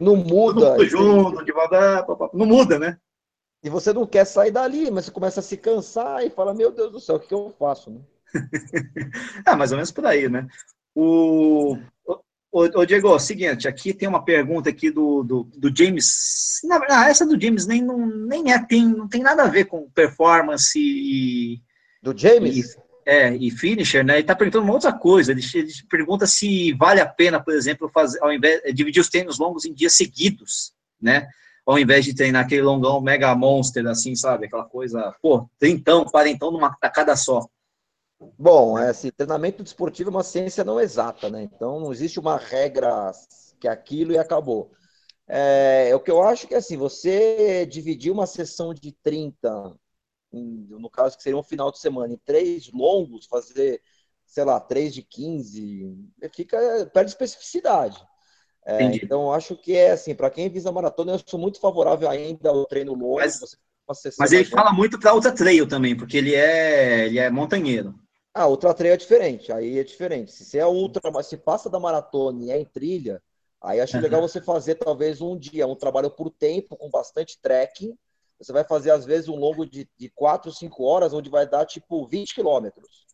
[0.00, 0.72] Não muda.
[0.72, 2.98] Tudo junto, devagar, não muda, né?
[3.62, 6.70] E você não quer sair dali, mas você começa a se cansar e fala, meu
[6.70, 8.00] Deus do céu, o que eu faço, né?
[9.46, 10.46] ah, mais ou menos por aí, né?
[10.94, 11.78] O,
[12.52, 16.60] o, o Diego, é o seguinte, aqui tem uma pergunta aqui do, do, do James.
[16.64, 19.64] Na verdade, essa do James nem, não, nem é, tem, não tem nada a ver
[19.64, 21.62] com performance e.
[22.02, 22.74] Do James?
[22.74, 24.14] E, é, e finisher, né?
[24.16, 25.32] Ele tá perguntando uma outra coisa.
[25.32, 29.38] Ele, ele pergunta se vale a pena, por exemplo, fazer, ao invés dividir os treinos
[29.38, 31.28] longos em dias seguidos, né?
[31.66, 34.46] Ao invés de treinar aquele longão mega monster, assim, sabe?
[34.46, 37.46] Aquela coisa, pô, trintão, quarentão numa tacada só.
[38.38, 41.42] Bom, é, assim, treinamento desportivo é uma ciência não exata, né?
[41.42, 43.12] Então não existe uma regra
[43.60, 44.70] que é aquilo e acabou.
[45.26, 49.74] É, é o que eu acho que assim, você dividir uma sessão de 30
[50.42, 53.82] no caso que seria um final de semana, em três longos, fazer,
[54.26, 55.96] sei lá, três de 15,
[56.32, 58.02] fica, perde especificidade.
[58.66, 62.48] É, então, acho que é assim, para quem visa maratona, eu sou muito favorável ainda
[62.48, 63.16] ao treino longo.
[63.16, 63.58] Mas,
[64.18, 67.94] mas ele fala muito para ultra trail também, porque ele é, ele é montanheiro.
[68.32, 70.32] Ah, ultra trail é diferente, aí é diferente.
[70.32, 73.22] Se você é ultra, mas se passa da maratona e é em trilha,
[73.60, 74.02] aí acho uhum.
[74.02, 77.96] legal você fazer talvez um dia, um trabalho por tempo, com bastante trekking,
[78.44, 81.64] você vai fazer, às vezes, um longo de, de 4, 5 horas, onde vai dar,
[81.64, 83.06] tipo, 20 quilômetros,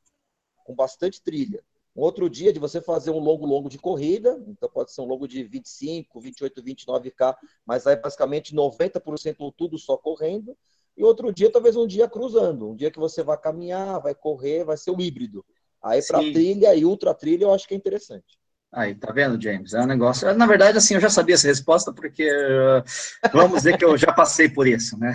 [0.65, 1.63] com bastante trilha.
[1.95, 5.07] Um outro dia de você fazer um longo, longo de corrida, então pode ser um
[5.07, 10.57] longo de 25, 28, 29K, mas aí basicamente 90% ou tudo só correndo.
[10.97, 14.65] E outro dia, talvez um dia cruzando, um dia que você vai caminhar, vai correr,
[14.65, 15.45] vai ser um híbrido.
[15.83, 18.40] Aí para trilha e ultra trilha eu acho que é interessante.
[18.73, 19.75] Aí, tá vendo, James?
[19.75, 20.33] É um negócio.
[20.35, 22.85] Na verdade, assim, eu já sabia essa resposta, porque uh,
[23.33, 25.13] vamos dizer que eu já passei por isso, né?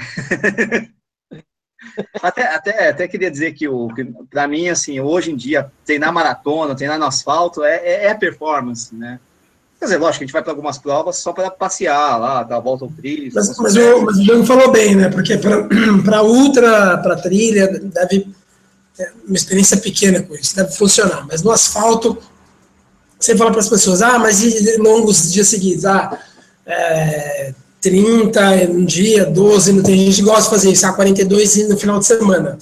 [2.21, 6.11] até, até, até queria dizer que, o, que para mim, assim, hoje em dia, treinar
[6.11, 9.21] maratona, treinar no asfalto é, é, é performance, né?
[9.79, 12.61] Quer dizer, lógico, a gente vai para algumas provas só para passear lá, dar a
[12.61, 13.31] volta ao trilho.
[13.33, 15.09] Mas, mas, o, mas o Diego falou bem, né?
[15.09, 18.27] Porque para ultra, para trilha, deve.
[18.97, 21.27] É uma experiência pequena com isso, deve funcionar.
[21.27, 22.17] Mas no asfalto,
[23.19, 25.85] você fala para as pessoas, ah, mas e longos dias seguidos?
[25.85, 26.19] Ah,
[26.65, 28.41] é, 30
[28.71, 31.99] um dia, 12, não tem gente que gosta de fazer isso, ah, 42 no final
[31.99, 32.57] de semana,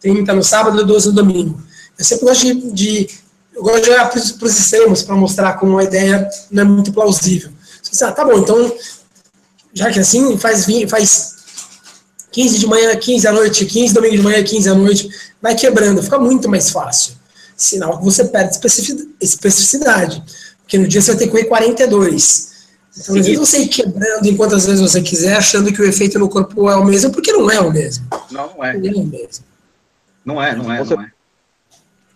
[0.00, 1.60] 30 no sábado, 12 no domingo.
[1.98, 3.08] Eu sempre gosto de, de
[3.54, 6.92] eu gosto de olhar para os extremos para mostrar como a ideia não é muito
[6.92, 7.50] plausível.
[7.82, 8.72] Você ah, tá bom, então,
[9.72, 11.36] já que assim, faz, faz
[12.30, 15.08] 15 de manhã, 15 à noite, 15 domingo de manhã, 15 à noite,
[15.40, 17.14] vai quebrando, fica muito mais fácil.
[17.56, 18.58] Sinal que você perde
[19.20, 20.22] especificidade,
[20.62, 22.56] porque no dia você vai ter que correr 42.
[22.98, 26.18] Então, às vezes você ir quebrando em quantas vezes você quiser, achando que o efeito
[26.18, 28.06] no corpo é o mesmo, porque não é o mesmo.
[28.30, 28.76] Não, não é.
[28.76, 29.44] Não é o mesmo.
[30.24, 31.12] Não é, não é, não é.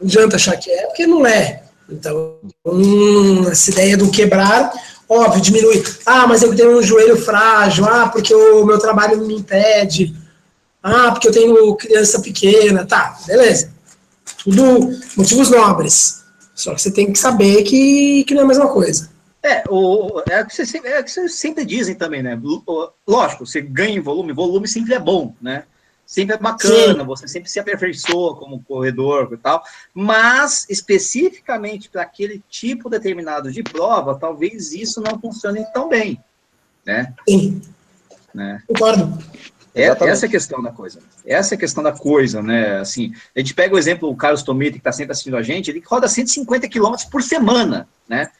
[0.00, 1.62] Não adianta achar que é, porque não é.
[1.88, 4.72] Então, hum, essa ideia do quebrar,
[5.08, 5.82] óbvio, diminui.
[6.06, 7.84] Ah, mas eu tenho um joelho frágil.
[7.84, 10.14] Ah, porque o meu trabalho me impede.
[10.82, 12.86] Ah, porque eu tenho criança pequena.
[12.86, 13.70] Tá, beleza.
[14.44, 16.24] Tudo motivos nobres.
[16.54, 19.10] Só que você tem que saber que, que não é a mesma coisa.
[19.42, 22.38] É, o, é, o que você, é o que vocês sempre dizem também, né?
[23.06, 25.64] Lógico, você ganha em volume, volume sempre é bom, né?
[26.10, 27.06] sempre é bacana, Sim.
[27.06, 29.62] você sempre se aperfeiçoa como corredor e tal,
[29.94, 36.20] mas especificamente para aquele tipo determinado de prova, talvez isso não funcione tão bem,
[36.84, 37.14] né?
[37.28, 37.62] Sim.
[38.34, 38.60] Né?
[38.66, 39.22] Concordo.
[39.74, 40.98] É, essa é a questão da coisa.
[41.24, 42.78] Essa é a questão da coisa, né?
[42.78, 45.70] Assim, a gente pega o exemplo do Carlos Tomita, que está sempre assistindo a gente,
[45.70, 48.30] ele roda 150 quilômetros por semana, né?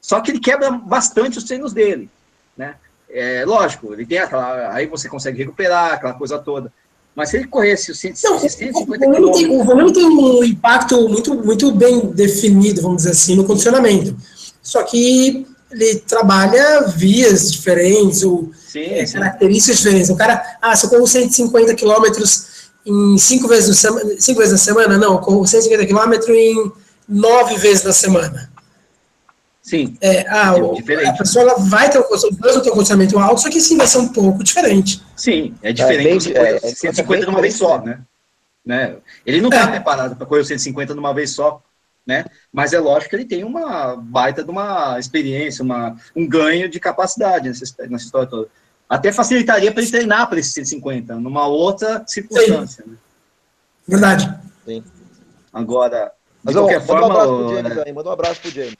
[0.00, 2.10] Só que ele quebra bastante os treinos dele,
[2.56, 2.74] né?
[3.08, 6.72] É, lógico, ele tem aquela, aí você consegue recuperar, aquela coisa toda.
[7.14, 9.42] Mas se ele corresse os 150 quilômetros...
[9.48, 14.14] O volume tem um impacto muito, muito bem definido, vamos dizer assim, no condicionamento.
[14.62, 19.14] Só que ele trabalha vias diferentes, ou sim, é, sim.
[19.14, 20.10] características diferentes.
[20.10, 23.84] O cara, ah, se eu corro 150 quilômetros em cinco vezes,
[24.18, 26.72] cinco vezes na semana, não, eu corro 150 quilômetros em
[27.08, 28.50] nove vezes na semana.
[29.60, 29.96] Sim.
[30.00, 33.76] É, ah, é a pessoa ela vai ter um, um condicionamento alto, só que sim,
[33.76, 35.02] vai ser um pouco diferente.
[35.16, 36.32] Sim, é diferente.
[36.36, 37.98] É, bem, você é, 150 de uma vez só, né?
[38.64, 38.96] né?
[39.24, 39.66] Ele não está é.
[39.72, 41.60] preparado para correr 150 de uma vez só,
[42.06, 42.24] né?
[42.52, 46.78] Mas é lógico que ele tem uma baita de uma experiência, uma, um ganho de
[46.78, 48.48] capacidade nessa, nessa história toda.
[48.88, 52.84] Até facilitaria para ele treinar para esse 150, numa outra circunstância.
[52.86, 52.96] Né?
[53.88, 54.32] Verdade.
[54.64, 54.84] Sim.
[55.52, 57.08] Agora, de Mas, qualquer ó, forma.
[57.08, 58.76] Manda um abraço pro James aí, manda um abraço pro James.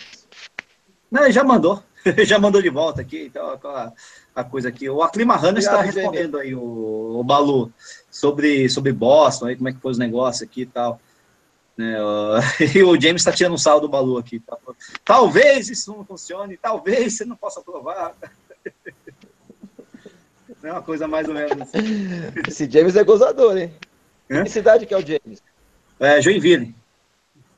[1.11, 1.83] Não, ele já mandou.
[2.25, 3.93] já mandou de volta aqui, então a,
[4.35, 4.89] a coisa aqui.
[4.89, 7.73] O Aclima Hanna está respondendo aí, o, o, Balu,
[8.11, 11.01] sobre, sobre Boston, aí, como é que foi os negócios aqui e tal.
[11.77, 11.97] Né,
[12.75, 14.41] e o James está tirando um saldo do Balu aqui.
[14.41, 14.57] Tá?
[15.05, 18.15] Talvez isso não funcione, talvez você não possa provar.
[20.63, 21.79] É uma coisa mais ou menos assim.
[22.49, 23.73] Esse James é gozador, hein?
[24.29, 24.43] Hã?
[24.43, 25.41] Que cidade que é o James?
[26.01, 26.75] É, Joinville.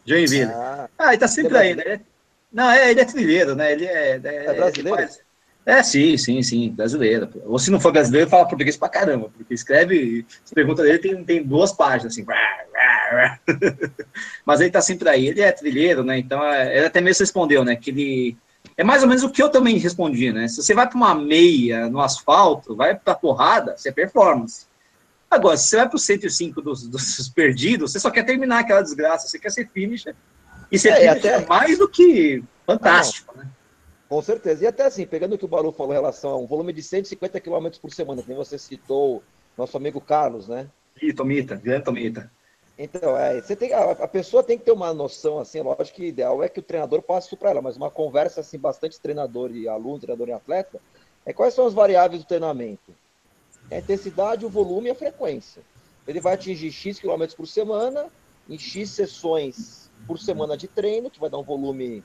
[0.05, 0.53] Joinville.
[0.53, 2.01] Ah, ah ele tá sempre aí, né?
[2.53, 3.73] Não, é, ele é trilheiro, né?
[3.73, 4.21] Ele é.
[4.23, 4.99] É, é brasileiro?
[4.99, 5.21] Faz...
[5.65, 7.29] É, sim, sim, sim, brasileiro.
[7.45, 11.25] Ou se não for brasileiro, fala português pra caramba, porque escreve, as perguntas dele tem,
[11.25, 12.25] tem duas páginas, assim.
[14.45, 15.29] Mas ele tá sempre aí.
[15.29, 16.19] Ele é trilheiro, né?
[16.19, 17.77] Então, é, ele até mesmo respondeu, né?
[17.77, 18.37] Que ele.
[18.77, 20.47] É mais ou menos o que eu também respondi, né?
[20.49, 24.67] Se você vai para uma meia no asfalto, vai para porrada, você é performance.
[25.31, 28.83] Agora, se você vai para o 105 dos, dos perdidos, você só quer terminar aquela
[28.83, 30.15] desgraça, você quer ser finisher
[30.71, 33.49] isso é, é até mais do que fantástico, né?
[34.09, 34.65] Com certeza.
[34.65, 36.83] E até assim, pegando o que o Baru falou em relação a um volume de
[36.83, 39.23] 150 km por semana, que você citou
[39.57, 40.69] nosso amigo Carlos, né?
[41.01, 42.31] Ih, Tomita, grande Tomita.
[42.79, 46.03] Então, é, você tem, a, a, pessoa tem que ter uma noção, assim, lógico que
[46.03, 49.01] o ideal é que o treinador passe isso para ela, mas uma conversa, assim, bastante
[49.01, 50.81] treinador e aluno, treinador e atleta,
[51.27, 52.95] é quais são as variáveis do treinamento?
[53.69, 55.61] É a intensidade, o volume e a frequência.
[56.07, 58.07] Ele vai atingir X quilômetros por semana,
[58.49, 62.05] em X sessões por semana de treino, que vai dar um volume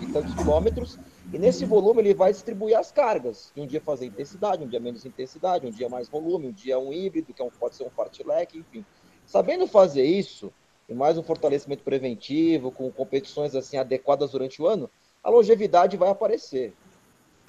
[0.00, 0.98] de tantos quilômetros,
[1.32, 3.52] e nesse volume ele vai distribuir as cargas.
[3.56, 6.92] Um dia fazer intensidade, um dia menos intensidade, um dia mais volume, um dia um
[6.92, 8.84] híbrido, que é um, pode ser um fartlek, enfim.
[9.28, 10.50] Sabendo fazer isso,
[10.88, 14.88] e mais um fortalecimento preventivo, com competições assim adequadas durante o ano,
[15.22, 16.72] a longevidade vai aparecer.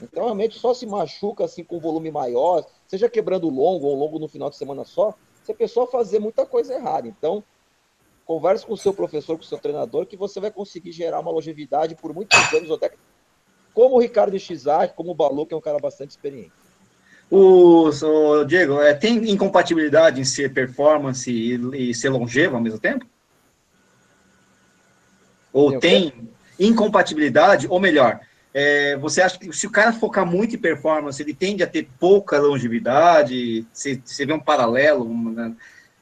[0.01, 4.27] Então, realmente, só se machuca assim com volume maior, seja quebrando longo ou longo no
[4.27, 7.07] final de semana só, se a pessoa fazer muita coisa errada.
[7.07, 7.41] Então,
[8.25, 11.31] converse com o seu professor, com o seu treinador, que você vai conseguir gerar uma
[11.31, 12.91] longevidade por muitos anos, até
[13.73, 16.58] como o Ricardo Xizak, como o Balu, que é um cara bastante experiente.
[17.31, 22.79] O, o Diego, é, tem incompatibilidade em ser performance e, e ser longevo ao mesmo
[22.79, 23.05] tempo?
[25.53, 28.19] Ou tem, tem incompatibilidade, ou melhor,
[28.53, 31.87] é, você acha que se o cara focar muito em performance, ele tende a ter
[31.99, 33.65] pouca longevidade?
[33.71, 35.55] Você, você vê um paralelo né,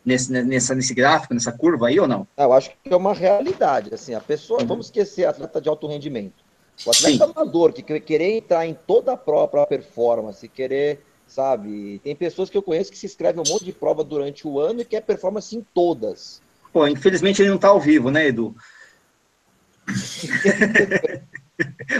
[0.06, 2.26] nesse, nessa, nesse gráfico, nessa curva aí ou não?
[2.38, 3.94] Eu acho que é uma realidade.
[3.94, 4.68] Assim, a pessoa, uhum.
[4.68, 6.46] vamos esquecer atleta de alto rendimento.
[6.86, 7.34] O atleta Sim.
[7.36, 12.00] amador que querer entrar em toda a própria performance, querer, sabe?
[12.04, 14.82] Tem pessoas que eu conheço que se inscrevem um monte de prova durante o ano
[14.82, 16.42] e quer performance em todas.
[16.72, 18.56] Pô, infelizmente ele não está ao vivo, né, Edu?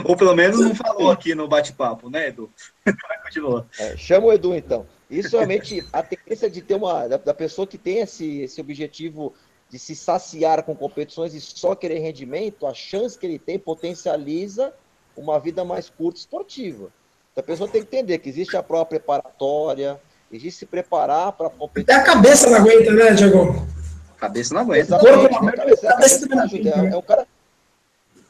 [0.06, 2.50] Ou pelo menos não falou aqui no bate-papo, né, Edu?
[3.24, 3.68] Continua.
[3.80, 4.86] É, chama o Edu, então.
[5.10, 7.08] Isso realmente, a tendência de ter uma.
[7.08, 9.34] Da, da, pessoa que tem esse, esse objetivo
[9.70, 14.74] de se saciar com competições e só querer rendimento, a chance que ele tem potencializa
[15.16, 16.92] uma vida mais curta esportiva.
[17.38, 21.52] Então a pessoa tem que entender que existe a prova preparatória, existe se preparar para
[21.52, 21.94] competir.
[21.94, 23.68] Até a cabeça não aguenta, né, Diego?
[24.16, 24.80] A cabeça não aguenta.
[24.80, 26.46] Exatamente, a cabeça, cabeça não.
[26.46, 27.28] É, é um cara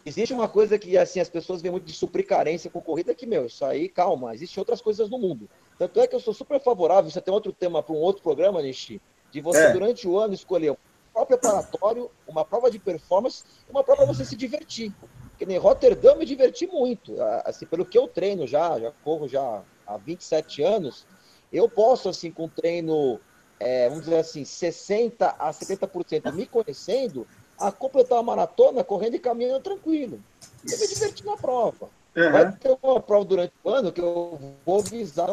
[0.06, 3.26] Existe uma coisa que assim as pessoas veem muito de suprir carência com corrida que,
[3.26, 5.50] meu, isso aí, calma, existem outras coisas no mundo.
[5.80, 8.62] Tanto é que eu sou super favorável, você tem outro tema para um outro programa,
[8.62, 9.02] Nishi,
[9.32, 9.72] de você é.
[9.72, 10.78] durante o ano escolher um
[11.14, 14.94] prova preparatório, uma prova de performance, uma prova para você se divertir.
[15.38, 17.16] Porque nem Rotterdam me diverti muito.
[17.46, 21.06] Assim, pelo que eu treino já, já corro já há 27 anos,
[21.54, 23.20] eu posso, assim, com treino,
[23.60, 27.28] é, vamos dizer assim, 60% a 70% me conhecendo,
[27.60, 30.20] a completar uma maratona correndo e caminhando tranquilo.
[30.68, 31.88] Eu me diverti na prova.
[32.16, 32.32] Uhum.
[32.32, 35.30] Vai ter uma prova durante o ano que eu vou visar.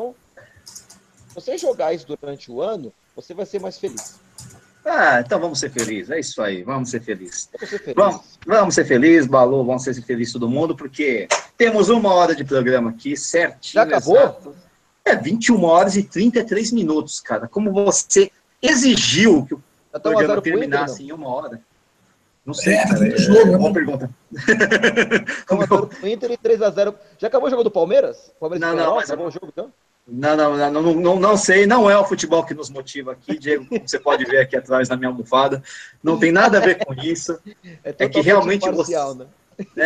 [1.28, 4.20] Se você jogar isso durante o ano, você vai ser mais feliz.
[4.84, 7.48] Ah, então vamos ser felizes, é isso aí, vamos ser felizes.
[7.96, 11.26] Vamos, vamos ser felizes, Balu, vamos ser felizes todo mundo, porque
[11.56, 13.72] temos uma hora de programa aqui, certinho.
[13.72, 14.16] Já acabou?
[14.16, 14.54] Exato.
[15.02, 17.48] É, 21 horas e 33 minutos, cara.
[17.48, 18.30] Como você
[18.60, 19.62] exigiu que o
[20.00, 21.60] programa terminasse em uma hora.
[22.44, 23.08] Não sei, é, cara.
[23.08, 24.10] É, jogo, é, boa pergunta.
[25.50, 26.94] Então, Inter e 3x0.
[27.18, 28.32] Já acabou o jogo do Palmeiras?
[28.38, 29.72] Palmeiras não, não, mas acabou o jogo, então?
[30.06, 33.66] Não, não, não, não, não, sei, não é o futebol que nos motiva aqui, Diego,
[33.66, 35.62] como você pode ver aqui atrás na minha almofada,
[36.02, 37.38] não tem nada a ver com isso,
[37.82, 39.28] é, é que realmente parcial, você, né?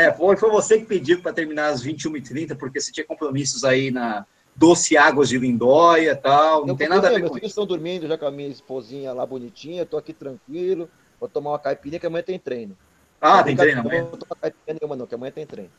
[0.07, 3.93] é, foi, foi você que pediu para terminar às 21h30, porque você tinha compromissos aí
[3.93, 7.47] na Doce Águas de Lindóia e tal, não tem nada a ver com isso.
[7.47, 10.91] Estão dormindo já com a minha esposinha lá bonitinha, estou aqui tranquilo,
[11.21, 12.77] Vou tomar uma caipirinha que amanhã tem treino.
[13.21, 14.03] Ah, tem treino amanhã?
[14.03, 15.71] Não vou tomar caipirinha nenhuma, não, que amanhã tem treino.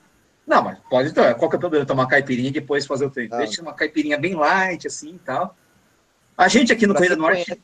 [0.50, 1.32] Não, mas pode então.
[1.36, 1.86] Qual que é o problema?
[1.86, 3.36] Tomar caipirinha e depois fazer o treino.
[3.36, 5.56] Ah, Deixa uma caipirinha bem light, assim e tal.
[6.36, 7.62] A gente aqui no Correio do Norte.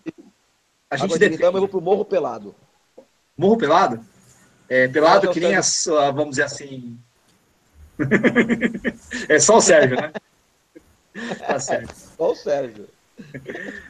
[0.87, 1.37] A gente defende.
[1.37, 2.53] Então eu vou pro Morro Pelado.
[3.35, 4.05] Morro Pelado?
[4.69, 6.99] É, pelado que nem as, vamos dizer assim.
[9.29, 10.11] é só o Sérgio, né?
[11.47, 11.95] Tá certo.
[11.95, 12.89] Só o Sérgio.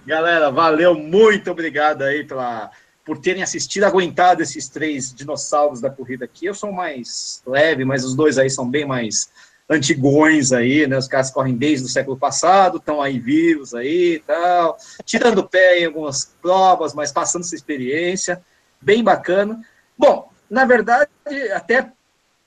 [0.05, 2.71] Galera, valeu, muito obrigado aí pela
[3.05, 6.47] por terem assistido, aguentado esses três dinossauros da corrida aqui.
[6.47, 9.29] Eu sou mais leve, mas os dois aí são bem mais
[9.69, 10.97] antigões aí, né?
[10.97, 15.47] Os caras correm desde o século passado, estão aí vivos aí e tal, tirando o
[15.47, 18.41] pé em algumas provas, mas passando essa experiência,
[18.81, 19.61] bem bacana.
[19.97, 21.09] Bom, na verdade,
[21.53, 21.91] até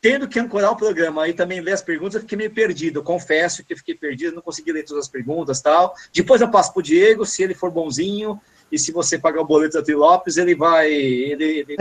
[0.00, 3.00] tendo que ancorar o programa e também ler as perguntas, eu fiquei meio perdido.
[3.00, 5.94] Eu confesso que fiquei perdido, não consegui ler todas as perguntas tal.
[6.12, 8.40] Depois eu passo para o Diego, se ele for bonzinho,
[8.70, 11.76] e se você pagar o boleto da Trilopes, ele vai, ele, ele,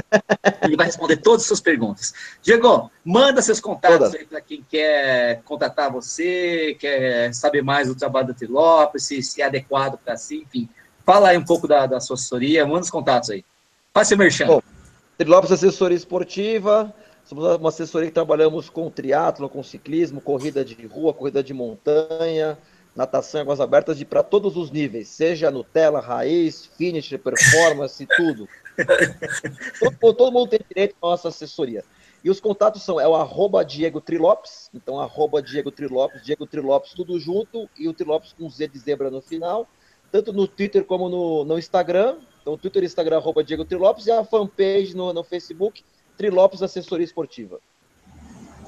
[0.63, 2.13] ele, vai responder todas as suas perguntas.
[2.41, 8.27] Diego, manda seus contatos aí para quem quer contatar você, quer saber mais do trabalho
[8.27, 10.69] da Trilopes, se, se é adequado para si, enfim.
[11.05, 13.43] Fala aí um pouco da, da sua assessoria, manda os contatos aí.
[13.93, 14.47] Faz seu merchan.
[14.47, 14.61] Bom,
[15.17, 16.93] Trilopes Assessoria Esportiva,
[17.25, 22.57] somos uma assessoria que trabalhamos com triatlo, com ciclismo, corrida de rua, corrida de montanha,
[22.97, 28.49] natação águas abertas de para todos os níveis, seja Nutella, raiz, finish, performance, tudo.
[29.79, 31.85] todo, todo, mundo tem direito à nossa assessoria.
[32.23, 36.93] E os contatos são é o arroba Diego Trilopes, então arroba Diego Trilopes, Diego Trilopes
[36.93, 39.67] tudo junto e o Trilopes com Z de zebra no final,
[40.11, 42.17] tanto no Twitter como no, no Instagram.
[42.41, 45.83] Então Twitter e Instagram arroba Diego Trilopes e a fanpage no, no Facebook
[46.17, 47.59] Trilopes Assessoria Esportiva.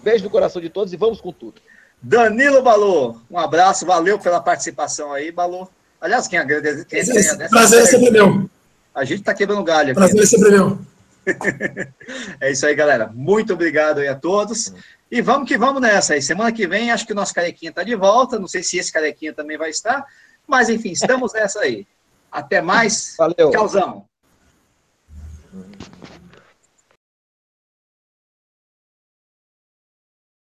[0.04, 1.60] Beijo no coração de todos e vamos com tudo.
[2.02, 5.70] Danilo Balu, um abraço, valeu pela participação aí, Balu.
[6.00, 6.86] Aliás, quem agradece.
[6.86, 8.50] Quem agradece prazer é sempre meu.
[8.96, 10.00] A gente está quebrando galho aqui.
[10.00, 10.80] Prazer é sempre meu.
[12.40, 13.12] é isso aí, galera.
[13.14, 14.74] Muito obrigado aí a todos.
[15.12, 16.22] E vamos que vamos nessa aí.
[16.22, 18.40] Semana que vem, acho que o nosso carequinha está de volta.
[18.40, 20.06] Não sei se esse carequinha também vai estar.
[20.48, 21.86] Mas, enfim, estamos nessa aí.
[22.32, 23.16] Até mais.
[23.18, 23.52] Valeu.
[23.52, 24.06] Tchauzão.